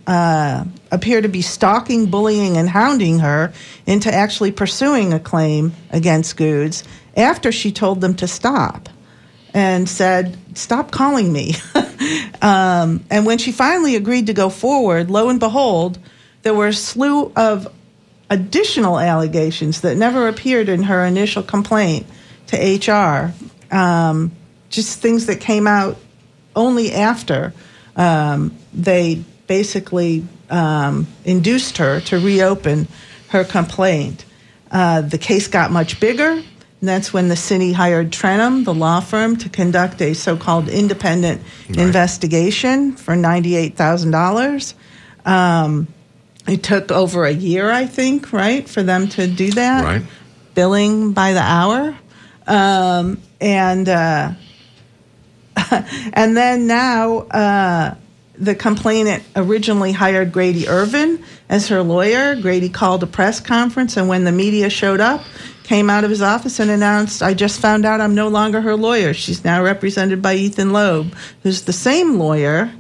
[0.07, 3.53] uh, appear to be stalking, bullying, and hounding her
[3.85, 6.83] into actually pursuing a claim against Gudes
[7.17, 8.89] after she told them to stop
[9.55, 11.55] and said, Stop calling me.
[12.41, 15.97] um, and when she finally agreed to go forward, lo and behold,
[16.43, 17.73] there were a slew of
[18.29, 22.05] additional allegations that never appeared in her initial complaint
[22.47, 23.33] to HR.
[23.75, 24.31] Um,
[24.69, 25.97] just things that came out
[26.55, 27.53] only after
[27.95, 32.87] um, they basically um, induced her to reopen
[33.29, 34.25] her complaint.
[34.69, 36.43] Uh, the case got much bigger.
[36.85, 40.69] And that's when the city hired Trenam, the law firm, to conduct a so called
[40.69, 41.79] independent right.
[41.79, 44.75] investigation for $98,000.
[45.25, 45.87] Um,
[46.47, 49.83] it took over a year, I think, right, for them to do that.
[49.83, 50.03] Right.
[50.53, 51.97] Billing by the hour.
[52.45, 54.33] Um, and uh,
[56.13, 57.95] and then now uh,
[58.37, 62.35] the complainant originally hired Grady Irvin as her lawyer.
[62.35, 65.23] Grady called a press conference, and when the media showed up,
[65.65, 68.75] came out of his office and announced, "I just found out I'm no longer her
[68.75, 69.13] lawyer.
[69.13, 72.71] She's now represented by Ethan Loeb, who's the same lawyer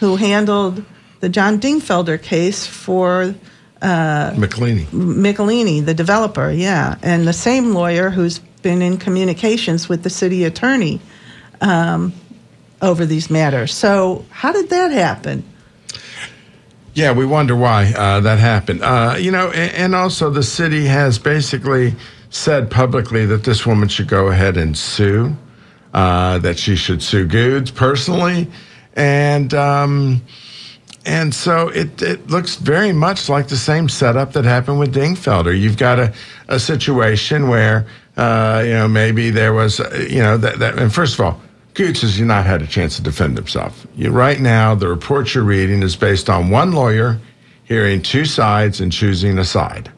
[0.00, 0.84] who handled
[1.20, 3.34] the John Dingfelder case for."
[3.82, 4.86] Uh, McElhaney.
[4.86, 10.44] McElhaney, the developer, yeah, and the same lawyer who's been in communications with the city
[10.44, 11.00] attorney
[11.60, 12.12] um,
[12.82, 13.72] over these matters.
[13.72, 15.44] So, how did that happen?
[16.94, 18.82] Yeah, we wonder why uh, that happened.
[18.82, 21.94] Uh, you know, and, and, also the city has basically
[22.30, 25.36] said publicly that this woman should go ahead and sue,
[25.94, 28.48] uh, that she should sue Gudes personally,
[28.94, 30.22] and um,
[31.04, 35.58] and so it it looks very much like the same setup that happened with Dingfelder.
[35.58, 36.14] You've got a,
[36.48, 37.86] a situation where
[38.16, 41.40] uh, you know maybe there was uh, you know that, that and first of all
[41.74, 43.86] Gudes has not had a chance to defend himself.
[43.94, 47.20] You, right now, the report you're reading is based on one lawyer
[47.64, 49.90] hearing two sides and choosing a side.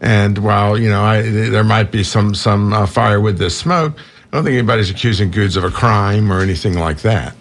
[0.00, 3.98] And while you know I, there might be some some uh, fire with this smoke,
[3.98, 7.34] I don't think anybody's accusing Gudes of a crime or anything like that.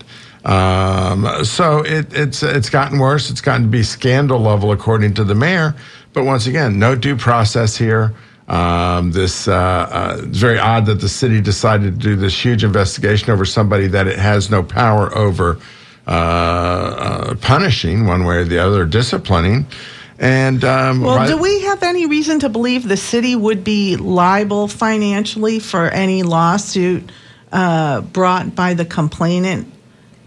[0.45, 3.29] Um, so it, it's it's gotten worse.
[3.29, 5.75] It's gotten to be scandal level, according to the mayor.
[6.13, 8.15] But once again, no due process here.
[8.47, 12.63] Um, this uh, uh, it's very odd that the city decided to do this huge
[12.63, 15.59] investigation over somebody that it has no power over
[16.07, 19.65] uh, uh punishing one way or the other, disciplining.
[20.19, 23.95] And um, well, right, do we have any reason to believe the city would be
[23.97, 27.11] liable financially for any lawsuit
[27.51, 29.73] uh, brought by the complainant?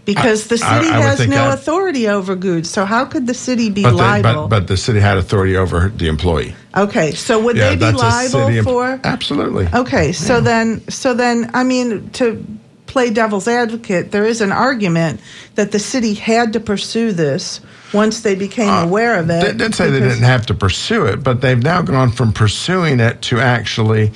[0.03, 3.33] Because the city I, I has no I, authority over Gudes, so how could the
[3.33, 4.47] city be but liable?
[4.47, 6.55] but, but, the city had authority over the employee.
[6.75, 8.99] Okay, so would yeah, they be liable for?
[9.03, 9.67] Absolutely.
[9.71, 10.39] Okay, so yeah.
[10.39, 12.43] then, so then, I mean, to
[12.91, 15.21] play devil's advocate, there is an argument
[15.55, 17.61] that the city had to pursue this
[17.93, 19.41] once they became uh, aware of it.
[19.43, 22.99] They didn't say they didn't have to pursue it, but they've now gone from pursuing
[22.99, 24.11] it to actually.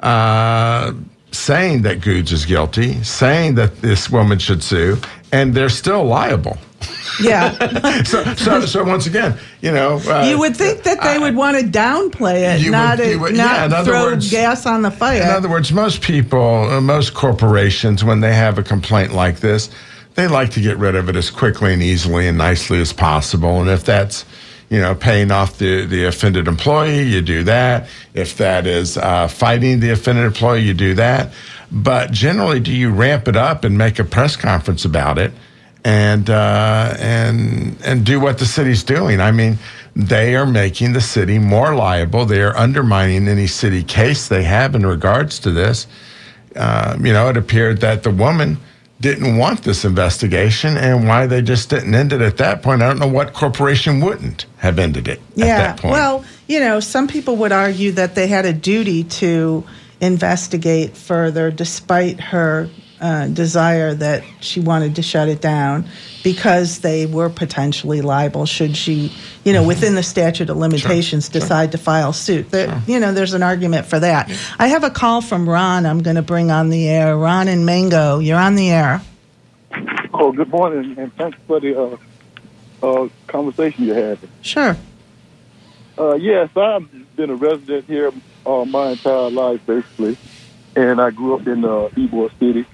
[0.00, 0.94] Uh,
[1.32, 4.98] saying that Gudes is guilty, saying that this woman should sue,
[5.30, 6.58] and they're still liable.
[7.20, 8.02] Yeah.
[8.04, 11.58] so, so, so once again, you know, uh, you would think that they would want
[11.58, 15.22] to downplay it, not, would, would, not yeah, throw words, gas on the fire.
[15.22, 19.70] In other words, most people, uh, most corporations, when they have a complaint like this,
[20.14, 23.60] they like to get rid of it as quickly and easily and nicely as possible.
[23.60, 24.24] And if that's
[24.70, 27.88] you know, paying off the, the offended employee, you do that.
[28.14, 31.32] If that is uh, fighting the offended employee, you do that.
[31.72, 35.32] But generally, do you ramp it up and make a press conference about it
[35.84, 39.20] and uh, and and do what the city's doing?
[39.20, 39.58] I mean,
[39.96, 42.24] they are making the city more liable.
[42.26, 45.86] They are undermining any city case they have in regards to this.
[46.54, 48.58] Uh, you know, it appeared that the woman
[49.00, 52.82] didn't want this investigation and why they just didn't end it at that point.
[52.82, 55.92] I don't know what corporation wouldn't have ended it yeah, at that point.
[55.92, 59.64] Well, you know, some people would argue that they had a duty to
[60.00, 62.68] investigate further despite her
[63.00, 65.86] uh, desire that she wanted to shut it down
[66.22, 69.12] because they were potentially liable should she,
[69.44, 69.68] you know, mm-hmm.
[69.68, 71.72] within the statute of limitations sure, decide sure.
[71.72, 72.50] to file suit.
[72.50, 72.82] There, sure.
[72.86, 74.28] You know, there's an argument for that.
[74.28, 74.36] Yeah.
[74.58, 77.16] I have a call from Ron I'm going to bring on the air.
[77.16, 79.00] Ron and Mango, you're on the air.
[80.12, 81.96] Oh, good morning, and thanks for the uh,
[82.82, 84.18] uh, conversation you had.
[84.42, 84.76] Sure.
[85.98, 88.12] Uh, yes, I've been a resident here
[88.44, 90.16] uh, my entire life, basically,
[90.74, 92.66] and I grew up in uh, Ybor City,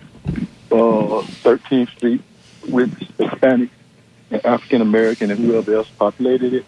[0.70, 2.22] 13th uh, Street,
[2.68, 3.70] with Hispanic
[4.30, 6.64] and African American and whoever else populated it.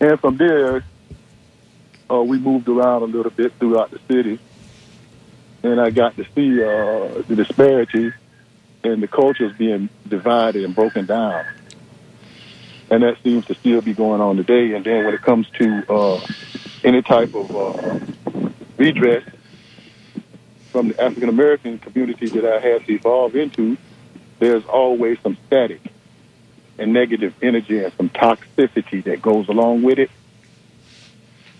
[0.00, 0.84] And from there,
[2.10, 4.38] uh, we moved around a little bit throughout the city,
[5.62, 8.12] and I got to see uh, the disparities
[8.84, 11.44] and the cultures being divided and broken down.
[12.90, 14.72] And that seems to still be going on today.
[14.74, 16.26] And then when it comes to uh,
[16.84, 18.00] any type of uh,
[18.78, 19.24] redress
[20.70, 23.76] from the African American community that I had to evolve into,
[24.38, 25.80] there's always some static
[26.78, 30.10] and negative energy and some toxicity that goes along with it.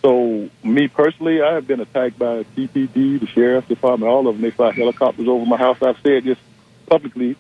[0.03, 4.43] So, me personally, I have been attacked by TPD, the sheriff's department, all of them.
[4.43, 5.83] They fly helicopters over my house.
[5.83, 6.39] I've said this
[6.87, 7.37] publicly,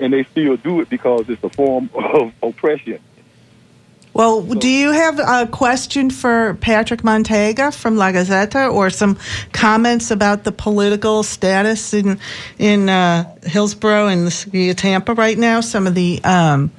[0.00, 2.98] and they still do it because it's a form of oppression.
[4.12, 9.16] Well, do you have a question for Patrick Manteiga from La Gaceta, or some
[9.52, 12.18] comments about the political status in
[12.58, 15.60] in uh, Hillsborough and the city of Tampa right now?
[15.60, 16.72] Some of the um,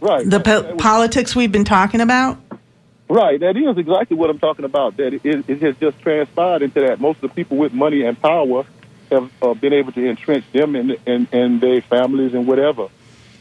[0.00, 2.38] right the po- politics we've been talking about.
[3.08, 4.98] Right, that is exactly what I'm talking about.
[4.98, 7.00] That it, it has just transpired into that.
[7.00, 8.66] Most of the people with money and power
[9.10, 12.88] have uh, been able to entrench them and and, and their families and whatever,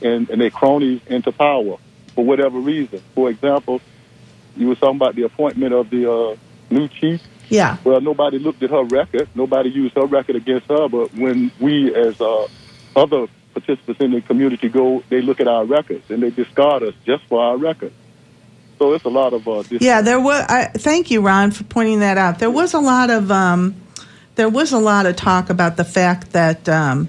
[0.02, 1.80] and, and their cronies into power
[2.16, 3.02] for whatever reason.
[3.14, 3.82] For example,
[4.56, 6.36] you were talking about the appointment of the uh,
[6.70, 7.22] new chief.
[7.50, 7.78] Yeah.
[7.84, 9.28] Well, nobody looked at her record.
[9.36, 10.88] Nobody used her record against her.
[10.90, 12.48] But when we, as uh,
[12.96, 16.96] other participants in the community, go, they look at our records and they discard us
[17.06, 17.94] just for our record.
[18.80, 20.02] So it's a lot of uh, yeah.
[20.02, 20.46] There was.
[20.50, 22.40] I, thank you, Ron, for pointing that out.
[22.40, 23.76] There was a lot of um,
[24.36, 27.08] there was a lot of talk about the fact that um,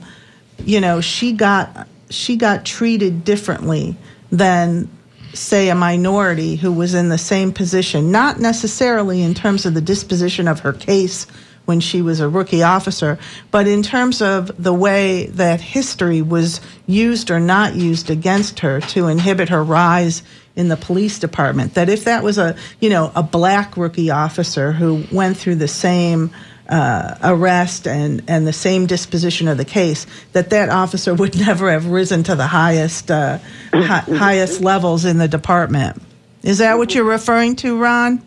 [0.65, 3.97] you know she got she got treated differently
[4.31, 4.89] than
[5.37, 9.81] say a minority who was in the same position, not necessarily in terms of the
[9.81, 11.27] disposition of her case
[11.67, 13.19] when she was a rookie officer,
[13.51, 18.81] but in terms of the way that history was used or not used against her
[18.81, 20.23] to inhibit her rise
[20.55, 21.75] in the police department.
[21.75, 25.69] That if that was a, you know, a black rookie officer who went through the
[25.69, 26.31] same
[26.69, 31.71] uh, arrest and, and the same disposition of the case, that that officer would never
[31.71, 33.39] have risen to the highest uh,
[33.73, 36.03] hi- highest levels in the department.
[36.43, 38.23] Is that what you're referring to, Ron?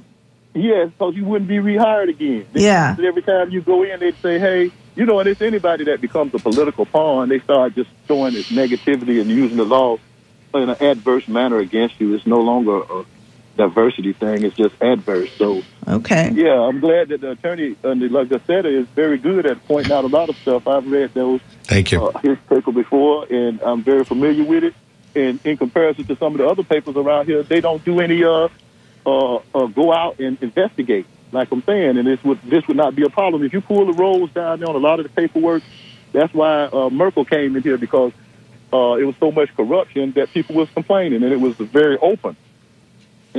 [0.54, 2.46] Yes, because you wouldn't be rehired again.
[2.52, 2.96] They, yeah.
[3.02, 6.34] Every time you go in, they'd say, "Hey, you know," and it's anybody that becomes
[6.34, 9.98] a political pawn, they start just throwing this negativity and using the law
[10.54, 12.14] in an adverse manner against you.
[12.16, 13.06] It's no longer a
[13.60, 15.32] diversity thing; is just adverse.
[15.34, 19.45] So, okay, yeah, I'm glad that the attorney, uh, like I said, is very good
[19.45, 20.68] at pointing out a lot of stuff.
[20.68, 21.41] I've read those.
[21.66, 22.05] Thank you.
[22.05, 24.74] Uh, his paper before, and I'm very familiar with it.
[25.16, 28.24] And in comparison to some of the other papers around here, they don't do any
[28.24, 28.47] uh,
[29.05, 31.97] uh, uh, go out and investigate, like I'm saying.
[31.97, 34.60] And this would this would not be a problem if you pull the rolls down
[34.60, 35.64] there on a lot of the paperwork.
[36.14, 38.14] That's why uh, Merkel came in here because
[38.72, 42.38] uh, it was so much corruption that people was complaining, and it was very open.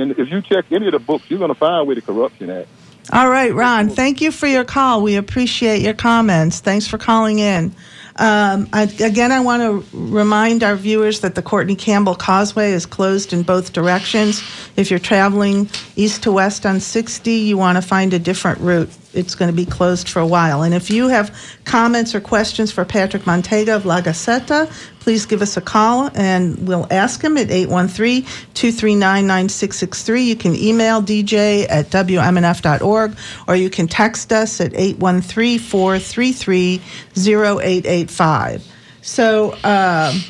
[0.01, 2.49] And if you check any of the books, you're going to find where the corruption
[2.49, 2.67] at.
[3.11, 3.89] All right, Ron.
[3.89, 5.01] Thank you for your call.
[5.01, 6.59] We appreciate your comments.
[6.59, 7.75] Thanks for calling in.
[8.17, 12.85] Um, I, again, I want to remind our viewers that the Courtney Campbell Causeway is
[12.85, 14.43] closed in both directions.
[14.75, 18.89] If you're traveling east to west on 60, you want to find a different route.
[19.13, 20.63] It's going to be closed for a while.
[20.63, 25.41] And if you have comments or questions for Patrick Manteiga of La Gaceta, please give
[25.41, 30.23] us a call and we'll ask him at 813 239 9663.
[30.23, 36.81] You can email dj at wmnf.org or you can text us at 813 433
[37.17, 38.67] 0885.
[39.01, 40.21] So um,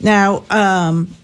[0.00, 1.14] now, um,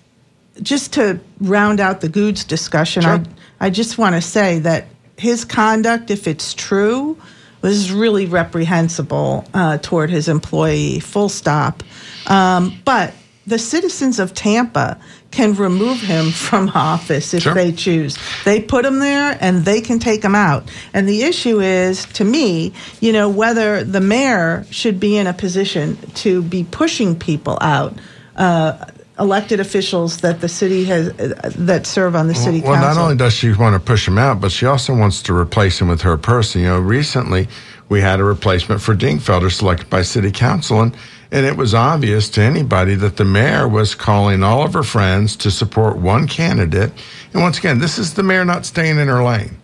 [0.63, 3.13] just to round out the Gudes discussion, sure.
[3.13, 4.87] I, I just want to say that
[5.17, 7.19] his conduct, if it's true,
[7.62, 11.83] was really reprehensible uh, toward his employee, full stop.
[12.27, 13.14] Um, but
[13.47, 15.01] the citizens of Tampa
[15.31, 17.55] can remove him from office if sure.
[17.55, 18.19] they choose.
[18.45, 20.71] They put him there and they can take him out.
[20.93, 25.33] And the issue is, to me, you know, whether the mayor should be in a
[25.33, 27.95] position to be pushing people out.
[28.35, 28.87] Uh,
[29.19, 32.89] elected officials that the city has uh, that serve on the city well, council.
[32.89, 35.35] Well, not only does she want to push him out, but she also wants to
[35.35, 36.62] replace him with her person.
[36.62, 37.49] You know, recently
[37.89, 40.97] we had a replacement for Dingfelder selected by city council, and
[41.33, 45.35] and it was obvious to anybody that the mayor was calling all of her friends
[45.37, 46.93] to support one candidate.
[47.33, 49.57] And once again, this is the mayor not staying in her lane.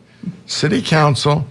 [0.47, 1.45] City council's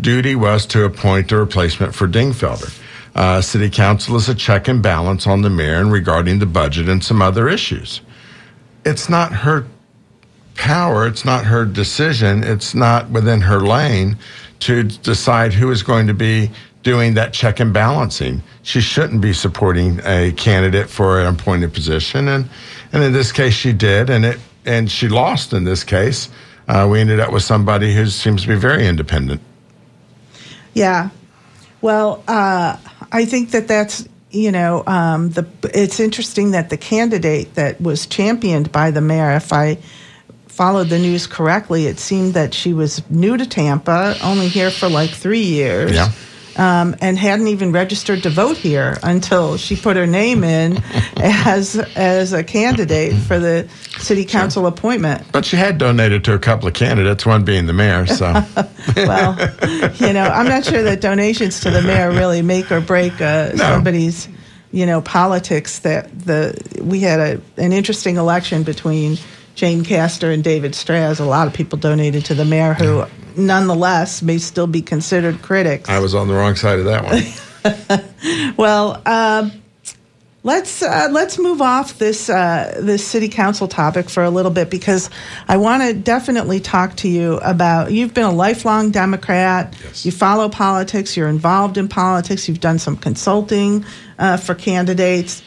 [0.00, 2.80] duty was to appoint a replacement for Dingfelder.
[3.14, 6.88] Uh, city council is a check and balance on the mayor and regarding the budget
[6.88, 8.00] and some other issues.
[8.84, 9.66] It's not her
[10.56, 14.18] power, it's not her decision, it's not within her lane
[14.60, 16.50] to decide who is going to be
[16.82, 18.42] doing that check and balancing.
[18.62, 22.48] She shouldn't be supporting a candidate for an appointed position, and
[22.92, 26.28] and in this case she did, and it and she lost in this case.
[26.66, 29.40] Uh, we ended up with somebody who seems to be very independent.
[30.72, 31.10] Yeah,
[31.82, 32.78] well, uh,
[33.14, 35.46] I think that that's you know um, the.
[35.72, 39.78] It's interesting that the candidate that was championed by the mayor, if I
[40.48, 44.88] followed the news correctly, it seemed that she was new to Tampa, only here for
[44.88, 45.92] like three years.
[45.92, 46.10] Yeah.
[46.56, 50.82] Um, and hadn't even registered to vote here until she put her name in
[51.16, 54.68] as as a candidate for the city council sure.
[54.68, 55.24] appointment.
[55.32, 58.06] But she had donated to a couple of candidates, one being the mayor.
[58.06, 58.32] So,
[58.96, 59.38] well,
[59.96, 63.50] you know, I'm not sure that donations to the mayor really make or break uh,
[63.50, 63.56] no.
[63.56, 64.28] somebody's
[64.70, 65.80] you know politics.
[65.80, 69.18] That the we had a an interesting election between.
[69.54, 71.20] Jane Castor and David Straz.
[71.20, 73.04] A lot of people donated to the mayor who
[73.36, 75.88] nonetheless may still be considered critics.
[75.88, 78.54] I was on the wrong side of that one.
[78.56, 79.48] well, uh,
[80.42, 84.70] let's uh, let's move off this uh, this city council topic for a little bit
[84.70, 85.08] because
[85.48, 87.92] I want to definitely talk to you about.
[87.92, 89.74] You've been a lifelong Democrat.
[89.82, 90.04] Yes.
[90.04, 91.16] You follow politics.
[91.16, 92.48] You're involved in politics.
[92.48, 93.84] You've done some consulting
[94.18, 95.42] uh, for candidates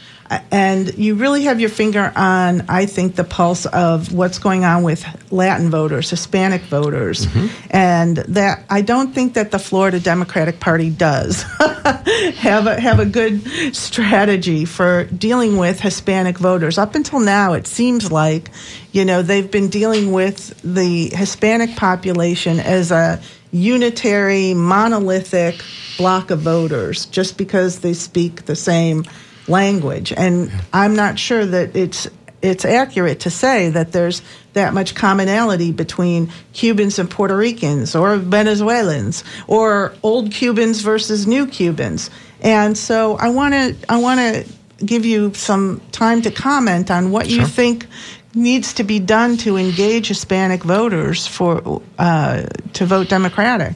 [0.50, 4.82] and you really have your finger on, I think, the pulse of what's going on
[4.82, 7.46] with Latin voters, Hispanic voters, mm-hmm.
[7.70, 11.42] and that I don't think that the Florida Democratic Party does
[12.36, 16.76] have a have a good strategy for dealing with Hispanic voters.
[16.76, 18.50] Up until now, it seems like,
[18.92, 23.20] you know, they've been dealing with the Hispanic population as a
[23.50, 25.62] unitary, monolithic
[25.96, 29.04] block of voters, just because they speak the same
[29.48, 30.12] language.
[30.12, 32.08] And I'm not sure that it's
[32.40, 34.22] it's accurate to say that there's
[34.52, 41.46] that much commonality between Cubans and Puerto Ricans or Venezuelans or old Cubans versus new
[41.46, 42.10] Cubans.
[42.40, 47.10] And so I want to I want to give you some time to comment on
[47.10, 47.40] what sure.
[47.40, 47.86] you think
[48.34, 52.42] needs to be done to engage Hispanic voters for uh,
[52.74, 53.74] to vote Democratic.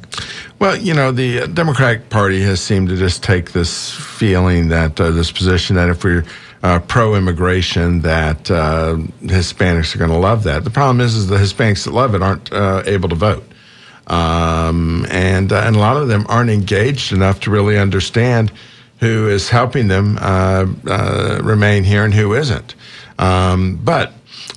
[0.62, 5.10] Well, you know, the Democratic Party has seemed to just take this feeling that uh,
[5.10, 6.24] this position that if we're
[6.62, 10.62] uh, pro-immigration, that uh, Hispanics are going to love that.
[10.62, 13.44] The problem is, is the Hispanics that love it aren't uh, able to vote,
[14.06, 18.52] um, and uh, and a lot of them aren't engaged enough to really understand
[19.00, 22.76] who is helping them uh, remain here and who isn't.
[23.18, 24.12] Um, but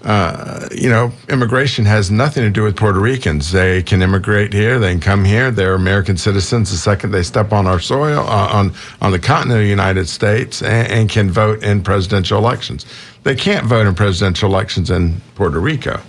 [0.05, 3.51] uh, you know, immigration has nothing to do with Puerto Ricans.
[3.51, 4.77] They can immigrate here.
[4.77, 5.49] They can come here.
[5.49, 9.59] They're American citizens the second they step on our soil, uh, on on the continent
[9.59, 12.85] of the United States, and, and, can vote in presidential elections.
[13.23, 15.99] They can't vote in presidential elections in Puerto Rico.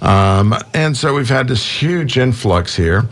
[0.00, 3.08] Um, and so we've had this huge influx here.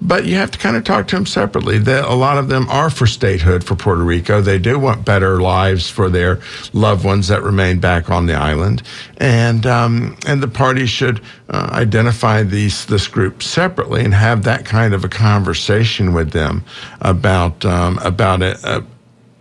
[0.00, 1.78] But you have to kind of talk to them separately.
[1.78, 4.40] That a lot of them are for statehood for Puerto Rico.
[4.40, 6.40] They do want better lives for their
[6.72, 8.82] loved ones that remain back on the island,
[9.18, 14.64] and um, and the party should uh, identify these this group separately and have that
[14.64, 16.64] kind of a conversation with them
[17.00, 18.82] about um, about it uh,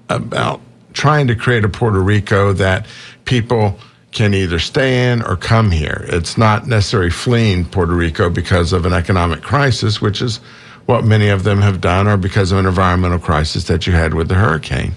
[0.10, 0.62] about
[0.94, 2.86] trying to create a Puerto Rico that
[3.26, 3.80] people
[4.14, 6.06] can either stay in or come here.
[6.10, 10.40] It's not necessarily fleeing Puerto Rico because of an economic crisis, which is
[10.86, 14.14] what many of them have done, or because of an environmental crisis that you had
[14.14, 14.94] with the hurricane.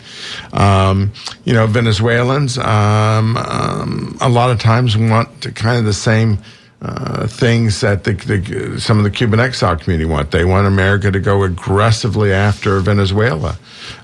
[0.53, 1.13] Um,
[1.45, 6.39] you know, Venezuelans um, um, a lot of times want kind of the same
[6.83, 10.31] uh, things that the, the, some of the Cuban exile community want.
[10.31, 13.57] They want America to go aggressively after Venezuela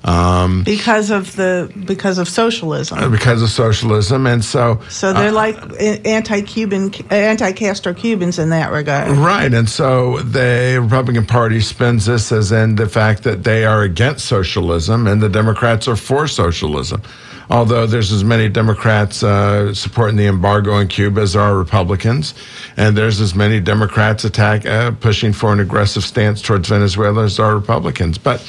[0.04, 2.98] um, because of the because of socialism.
[2.98, 5.56] Uh, because of socialism, and so so they're uh, like
[6.06, 9.52] anti-Cuban, anti-Castro Cubans in that regard, right?
[9.52, 14.24] And so the Republican Party spends this as in the fact that they are against
[14.24, 17.02] socialism, and the Democrats are for socialism
[17.53, 22.32] although there's as many Democrats uh, supporting the embargo in Cuba as there are Republicans,
[22.78, 27.36] and there's as many Democrats attack uh, pushing for an aggressive stance towards Venezuela as
[27.36, 28.16] there are Republicans.
[28.16, 28.40] But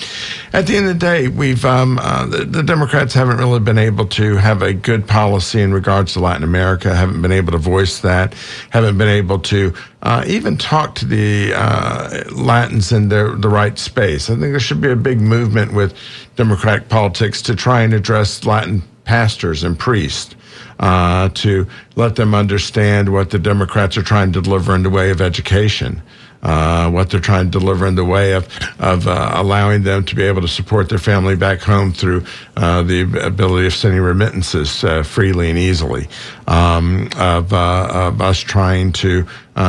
[0.54, 3.78] at the end of the day, we've um, uh, the, the, Democrats haven't really been
[3.78, 6.96] able to have a good policy in regards to Latin America.
[6.96, 8.34] Haven't been able to voice that.
[8.70, 9.74] Haven't been able to
[10.04, 14.30] uh, even talk to the uh, Latins in their, the right space.
[14.30, 15.94] I think there should be a big movement with
[16.38, 20.36] Democratic politics to try and address Latin pastors and priests.
[20.80, 25.12] Uh, to let them understand what the Democrats are trying to deliver in the way
[25.12, 26.02] of education,
[26.44, 28.48] uh, what they're trying to deliver in the way of
[28.80, 32.24] of uh, allowing them to be able to support their family back home through
[32.58, 36.08] uh, the ability of sending remittances uh, freely and easily,
[36.48, 39.26] um, of, uh, of us trying to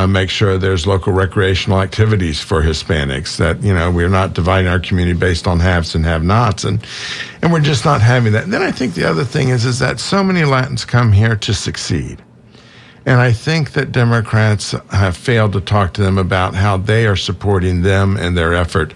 [0.07, 3.37] make sure there's local recreational activities for Hispanics.
[3.37, 6.85] That you know we're not dividing our community based on haves and have-nots, and
[7.41, 8.43] and we're just not having that.
[8.43, 11.35] And then I think the other thing is is that so many Latins come here
[11.37, 12.21] to succeed.
[13.05, 17.15] And I think that Democrats have failed to talk to them about how they are
[17.15, 18.93] supporting them in their effort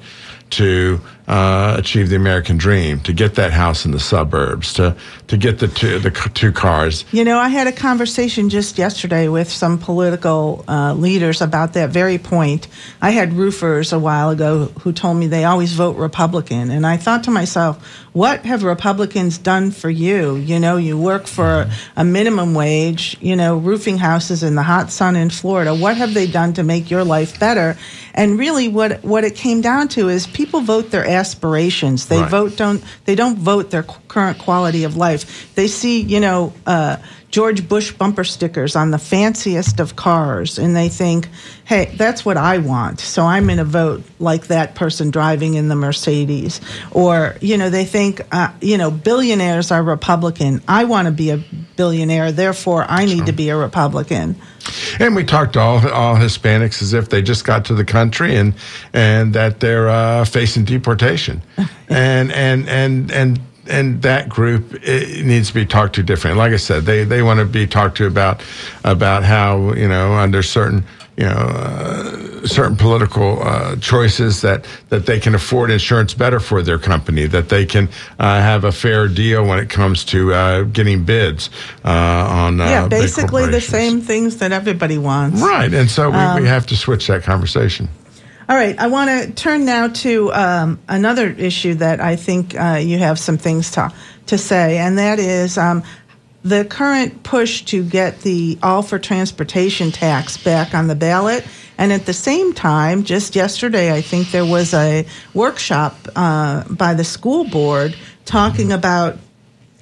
[0.52, 1.00] to
[1.30, 4.96] uh, achieve the American dream, to get that house in the suburbs, to
[5.28, 7.06] to get the two the two cars.
[7.12, 11.92] You know, I had a conversation just yesterday with some political uh, leaders about that
[11.92, 12.68] very point.
[13.00, 16.98] I had roofers a while ago who told me they always vote Republican, and I
[16.98, 17.78] thought to myself,
[18.14, 20.36] what have Republicans done for you?
[20.36, 24.90] You know, you work for a minimum wage, you know, roofing houses in the hot
[24.92, 25.76] sun in Florida.
[25.76, 27.78] What have they done to make your life better?
[28.16, 32.06] And really, what what it came down to is people vote their aspirations.
[32.08, 32.32] They Right.
[32.32, 35.22] vote don't they don't vote their current quality of life.
[35.56, 36.96] They see, you know, uh,
[37.32, 41.28] George Bush bumper stickers on the fanciest of cars, and they think,
[41.64, 45.68] "Hey, that's what I want." So I'm going to vote like that person driving in
[45.68, 46.60] the Mercedes.
[46.92, 50.62] Or, you know, they think, uh, you know, billionaires are Republican.
[50.68, 51.44] I want to be a
[51.76, 54.36] billionaire, therefore I need to be a Republican.
[55.00, 58.36] And we talked to all all Hispanics as if they just got to the country
[58.36, 58.54] and
[58.94, 61.42] and that they're uh, facing deportation,
[61.90, 63.40] and and and and
[63.70, 66.38] and that group it needs to be talked to differently.
[66.38, 68.42] Like I said, they they want to be talked to about
[68.84, 70.84] about how you know under certain
[71.18, 76.62] you know uh, certain political uh, choices that that they can afford insurance better for
[76.62, 77.90] their company, that they can
[78.20, 81.50] uh, have a fair deal when it comes to uh, getting bids
[81.84, 85.42] uh, on uh, yeah, basically the same things that everybody wants.
[85.42, 87.90] Right, and so we, Um, we have to switch that conversation.
[88.50, 92.80] All right, I want to turn now to um, another issue that I think uh,
[92.82, 93.94] you have some things to
[94.26, 95.84] to say, and that is um,
[96.42, 101.46] the current push to get the all for transportation tax back on the ballot.
[101.78, 106.96] And at the same time, just yesterday, I think there was a workshop uh, by
[106.96, 107.96] the school board
[108.26, 109.20] talking about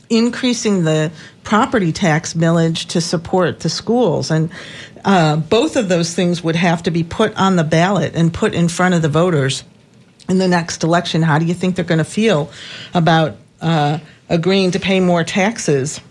[0.09, 1.11] increasing the
[1.43, 4.31] property tax millage to support the schools.
[4.31, 4.49] And
[5.05, 8.53] uh, both of those things would have to be put on the ballot and put
[8.53, 9.63] in front of the voters
[10.29, 11.21] in the next election.
[11.21, 12.51] How do you think they're going to feel
[12.93, 13.99] about uh,
[14.29, 16.01] agreeing to pay more taxes?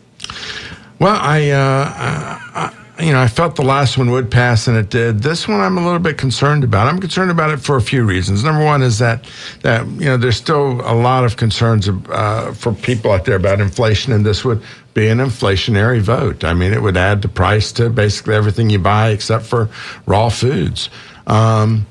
[0.98, 4.76] Well, I, uh, I, I, you know, I felt the last one would pass, and
[4.76, 5.22] it did.
[5.22, 6.86] This one, I'm a little bit concerned about.
[6.86, 8.42] I'm concerned about it for a few reasons.
[8.42, 9.28] Number one is that
[9.62, 13.60] that you know there's still a lot of concerns uh, for people out there about
[13.60, 14.62] inflation, and this would
[14.94, 16.42] be an inflationary vote.
[16.42, 19.68] I mean, it would add the price to basically everything you buy except for
[20.06, 20.88] raw foods.
[21.28, 21.86] Um,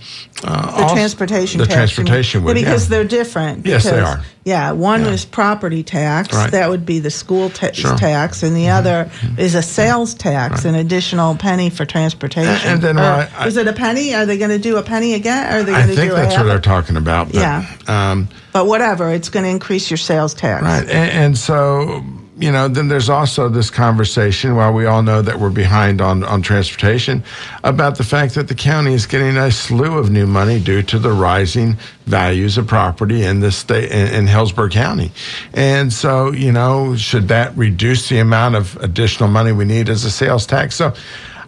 [0.46, 1.76] uh, The also- transportation the tax.
[1.92, 2.90] transportation would because yeah.
[2.90, 3.66] they're different.
[3.66, 4.22] Yes, they because- are.
[4.46, 5.12] Yeah, one Yeah.
[5.12, 6.32] is property tax.
[6.34, 6.52] Right.
[6.52, 7.92] That would be the school ta- Sure.
[7.92, 7.98] Mm-hmm.
[7.98, 12.54] tax, and the other is a sales tax, an additional penny for transportation.
[12.54, 14.14] And- and then Or I- I- is it a penny?
[14.14, 15.52] Are they going to do a penny again?
[15.52, 17.32] Or are they I going to I think do that's what they're talking about.
[17.32, 17.66] But, Yeah.
[17.88, 20.64] Um, but whatever, it's going to increase your sales tax.
[20.64, 20.84] Right.
[20.90, 22.04] And, and so,
[22.38, 26.24] you know, then there's also this conversation, while we all know that we're behind on,
[26.24, 27.24] on transportation,
[27.64, 31.00] about the fact that the county is getting a slew of new money due to
[31.00, 35.12] the rising values of property in the state in, in Hillsborough County.
[35.54, 40.04] And so, you know, should that reduce the amount of additional money we need as
[40.04, 40.76] a sales tax?
[40.76, 40.94] So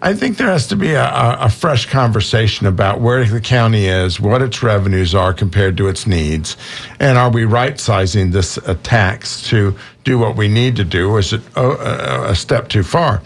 [0.01, 1.09] I think there has to be a,
[1.39, 6.05] a, fresh conversation about where the county is, what its revenues are compared to its
[6.05, 6.55] needs,
[6.99, 9.75] and are we right sizing this uh, tax to
[10.07, 13.21] do what we need to do, is it a, a step too far?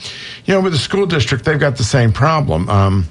[0.45, 2.69] You know, with the school district, they've got the same problem.
[2.69, 3.05] Um,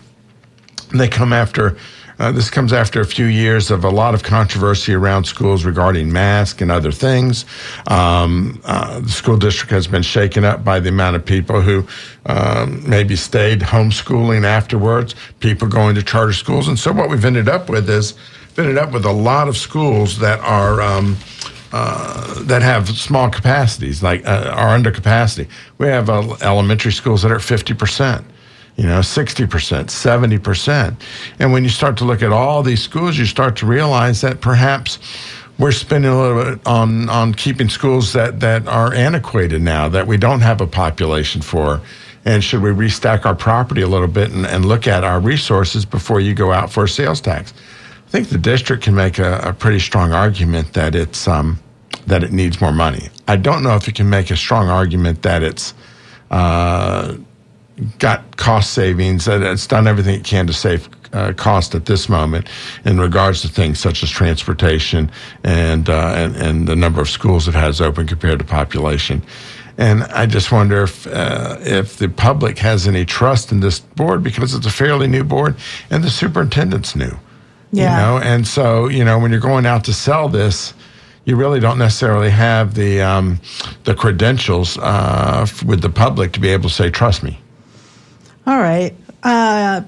[0.92, 1.76] they come after.
[2.18, 6.12] Uh, this comes after a few years of a lot of controversy around schools regarding
[6.12, 7.46] masks and other things.
[7.86, 11.86] Um, uh, the school district has been shaken up by the amount of people who
[12.26, 16.66] um, maybe stayed homeschooling afterwards, people going to charter schools.
[16.68, 18.14] And so what we've ended up with is
[18.58, 20.82] ended up with a lot of schools that are.
[20.82, 21.16] Um,
[21.72, 25.48] uh, that have small capacities, like uh, are under capacity.
[25.78, 28.24] We have uh, elementary schools that are fifty percent
[28.76, 30.96] you know, 60%, 70%.
[31.38, 34.40] And when you start to look at all these schools, you start to realize that
[34.40, 34.98] perhaps
[35.58, 40.06] we're spending a little bit on, on keeping schools that, that are antiquated now, that
[40.06, 41.82] we don't have a population for.
[42.24, 45.84] And should we restack our property a little bit and, and look at our resources
[45.84, 47.52] before you go out for a sales tax?
[48.10, 51.60] I think the district can make a, a pretty strong argument that it's um,
[52.08, 53.08] that it needs more money.
[53.28, 55.74] I don't know if it can make a strong argument that it's
[56.32, 57.14] uh,
[58.00, 62.08] got cost savings, that it's done everything it can to save uh, cost at this
[62.08, 62.48] moment
[62.84, 65.08] in regards to things such as transportation
[65.44, 69.22] and, uh, and, and the number of schools it has open compared to population.
[69.78, 74.24] And I just wonder if uh, if the public has any trust in this board
[74.24, 75.54] because it's a fairly new board
[75.90, 77.16] and the superintendent's new.
[77.72, 77.94] Yeah.
[77.94, 80.74] You know, and so you know when you're going out to sell this,
[81.24, 83.40] you really don't necessarily have the um,
[83.84, 87.38] the credentials uh, with the public to be able to say, "Trust me."
[88.46, 88.94] All right.
[89.22, 89.82] Uh,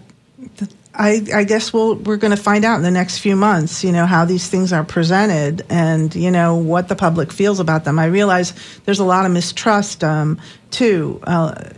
[0.94, 3.92] I, I guess we'll, we're going to find out in the next few months, you
[3.92, 7.98] know, how these things are presented and, you know, what the public feels about them.
[7.98, 8.52] I realize
[8.84, 10.38] there's a lot of mistrust, um,
[10.70, 11.70] too, uh,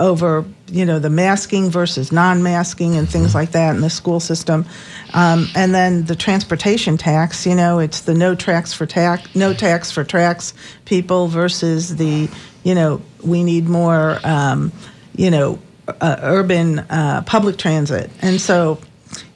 [0.00, 4.18] over, you know, the masking versus non masking and things like that in the school
[4.18, 4.64] system.
[5.12, 9.52] Um, and then the transportation tax, you know, it's the no tax for tax, no
[9.52, 10.54] tax for tax
[10.86, 12.28] people versus the,
[12.64, 14.72] you know, we need more, um,
[15.14, 15.58] you know,
[16.00, 18.10] uh, urban uh, public transit.
[18.22, 18.78] And so,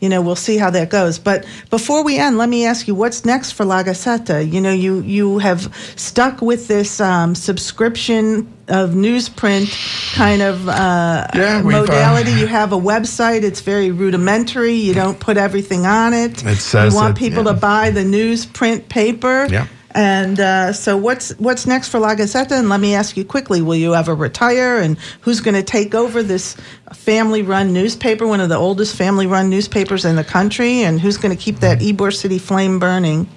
[0.00, 1.18] you know, we'll see how that goes.
[1.18, 4.50] But before we end, let me ask you, what's next for La Gaceta?
[4.50, 9.68] You know, you you have stuck with this um, subscription of newsprint
[10.14, 12.32] kind of uh, Yeah, uh, modality.
[12.32, 14.74] you have a website; it's very rudimentary.
[14.74, 16.44] You don't put everything on it.
[16.44, 17.52] It says you want that- people yeah.
[17.52, 19.46] to buy the newsprint paper.
[19.50, 19.66] Yeah.
[19.96, 22.52] And uh, so, what's what's next for La Gaceta?
[22.58, 24.78] And let me ask you quickly: Will you ever retire?
[24.78, 26.56] And who's going to take over this
[26.92, 30.82] family-run newspaper, one of the oldest family-run newspapers in the country?
[30.82, 33.28] And who's going to keep that Ybor City flame burning?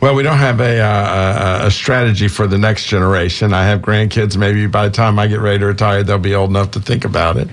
[0.00, 3.52] Well, we don't have a, uh, a a strategy for the next generation.
[3.52, 4.36] I have grandkids.
[4.38, 7.04] Maybe by the time I get ready to retire, they'll be old enough to think
[7.04, 7.48] about it.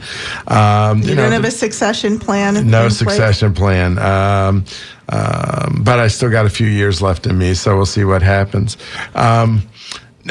[0.47, 2.69] Um, You, know, don't have the- a succession plan.
[2.69, 3.99] no succession plan.
[3.99, 4.63] Um,
[5.09, 8.21] um, but I still got a few years left in me, so we'll see what
[8.21, 8.77] happens.
[9.13, 9.67] Um,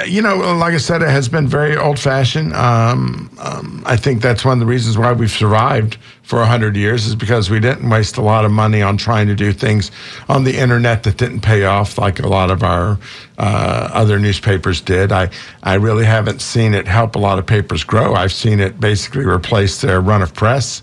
[0.07, 2.53] you know, like I said, it has been very old fashioned.
[2.55, 7.07] Um, um, I think that's one of the reasons why we've survived for 100 years
[7.07, 9.93] is because we didn't waste a lot of money on trying to do things
[10.29, 12.99] on the internet that didn't pay off like a lot of our
[13.39, 15.13] uh, other newspapers did.
[15.13, 15.31] I,
[15.63, 18.15] I really haven't seen it help a lot of papers grow.
[18.15, 20.83] I've seen it basically replace their run of press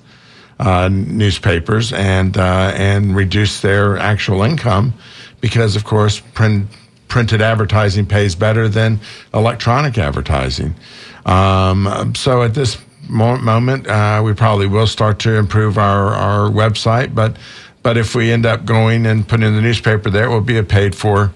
[0.61, 4.93] uh, newspapers and uh, and reduce their actual income
[5.41, 6.67] because, of course, print,
[7.07, 8.99] printed advertising pays better than
[9.33, 10.75] electronic advertising.
[11.25, 12.77] Um, so at this
[13.09, 17.37] moment, uh, we probably will start to improve our, our website, but
[17.81, 20.57] but if we end up going and putting in the newspaper there, it will be
[20.57, 21.33] a paid for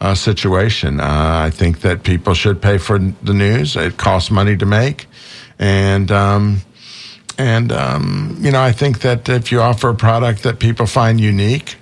[0.00, 0.98] uh, situation.
[0.98, 3.76] Uh, I think that people should pay for the news.
[3.76, 5.06] It costs money to make,
[5.58, 6.62] and um,
[7.38, 11.20] and um, you know I think that if you offer a product that people find
[11.20, 11.76] unique,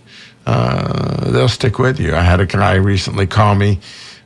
[0.47, 2.15] uh, they'll stick with you.
[2.15, 3.79] I had a guy recently call me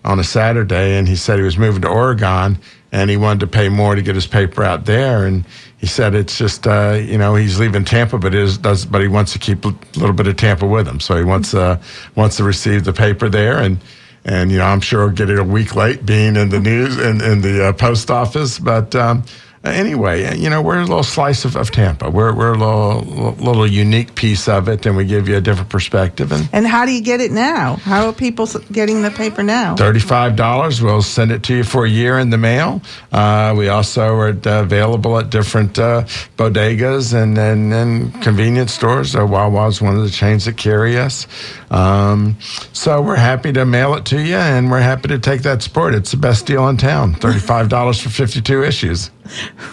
[0.04, 2.58] on a Saturday, and he said he was moving to Oregon,
[2.92, 5.44] and he wanted to pay more to get his paper out there, and
[5.78, 9.08] he said it's just uh, you know he's leaving Tampa, but is does but he
[9.08, 11.80] wants to keep a little bit of Tampa with him, so he wants uh,
[12.14, 13.78] wants to receive the paper there, and
[14.24, 16.98] and you know I'm sure he'll get it a week late, being in the news
[16.98, 18.94] in in the uh, post office, but.
[18.94, 19.24] Um,
[19.64, 22.10] anyway, you know, we're a little slice of, of Tampa.
[22.10, 25.70] We're, we're a little, little unique piece of it, and we give you a different
[25.70, 26.32] perspective.
[26.32, 27.76] And And how do you get it now?
[27.76, 29.74] How are people getting the paper now?
[29.76, 30.80] Thirty-five dollars.
[30.82, 32.82] We'll send it to you for a year in the mail.
[33.12, 36.02] Uh, we also are uh, available at different uh,
[36.36, 39.14] bodegas and, and, and convenience stores.
[39.14, 41.26] Uh, Wawa's one of the chains that carry us.
[41.74, 42.38] Um,
[42.72, 45.94] so we're happy to mail it to you, and we're happy to take that support.
[45.94, 47.14] It's the best deal in town.
[47.24, 49.10] Thirty-five dollars for fifty-two issues.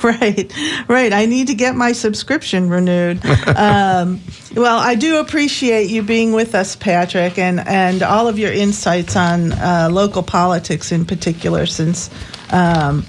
[0.01, 0.51] Right,
[0.87, 1.13] right.
[1.13, 3.23] I need to get my subscription renewed.
[3.47, 4.19] um,
[4.55, 9.15] well, I do appreciate you being with us, Patrick, and, and all of your insights
[9.15, 12.09] on uh, local politics in particular, since
[12.49, 13.05] um,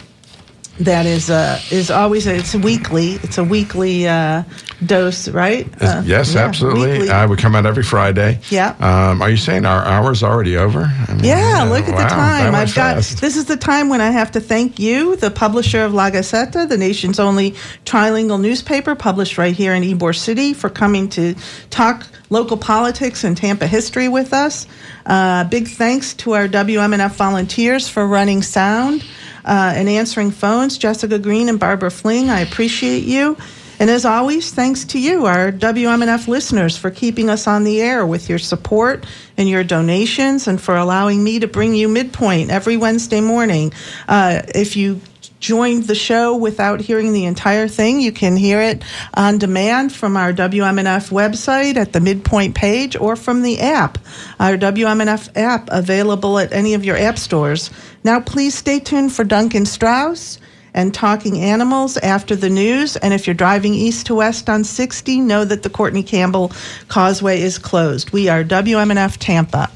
[0.85, 3.13] that is uh, is always it's weekly.
[3.23, 4.43] It's a weekly uh,
[4.85, 5.67] dose, right?
[5.81, 6.93] Uh, yes, yeah, absolutely.
[6.93, 7.11] weekly.
[7.11, 8.41] I would come out every Friday.
[8.51, 8.77] Yeah.
[8.81, 10.83] Um, are you saying our hour's already over?
[11.09, 12.55] I mean, Yeah, look at wow, the time.
[12.55, 15.95] I've got this is the time when I have to thank you, the publisher of
[15.95, 17.53] La Gaceta, the nation's only
[17.85, 21.35] trilingual newspaper published right here in Ybor City, for coming to
[21.71, 24.67] talk local politics and Tampa history with us.
[25.05, 29.05] Uh, big thanks to our WMNF volunteers for running sound
[29.45, 32.31] uh, and answering phones, Jessica Green and Barbara Fling.
[32.31, 33.37] I appreciate you.
[33.79, 38.07] And as always, thanks to you, our WMNF listeners, for keeping us on the air
[38.07, 39.05] with your support
[39.37, 43.73] and your donations and for allowing me to bring you Midpoint every Wednesday morning.
[44.07, 45.01] Uh, if you
[45.43, 48.83] joined the show without hearing the entire thing, you can hear it
[49.13, 53.99] on demand from our WMNF website at the Midpoint page or from the app,
[54.39, 57.71] our WMNF app available at any of your app stores.
[58.05, 60.39] Now, please stay tuned for Duncan Strauss
[60.75, 62.97] and Talking Animals after the news.
[62.97, 66.53] And if you're driving east to west on 60, know that the Courtney Campbell
[66.89, 68.13] Causeway is closed.
[68.13, 69.71] We are WMNF Tampa.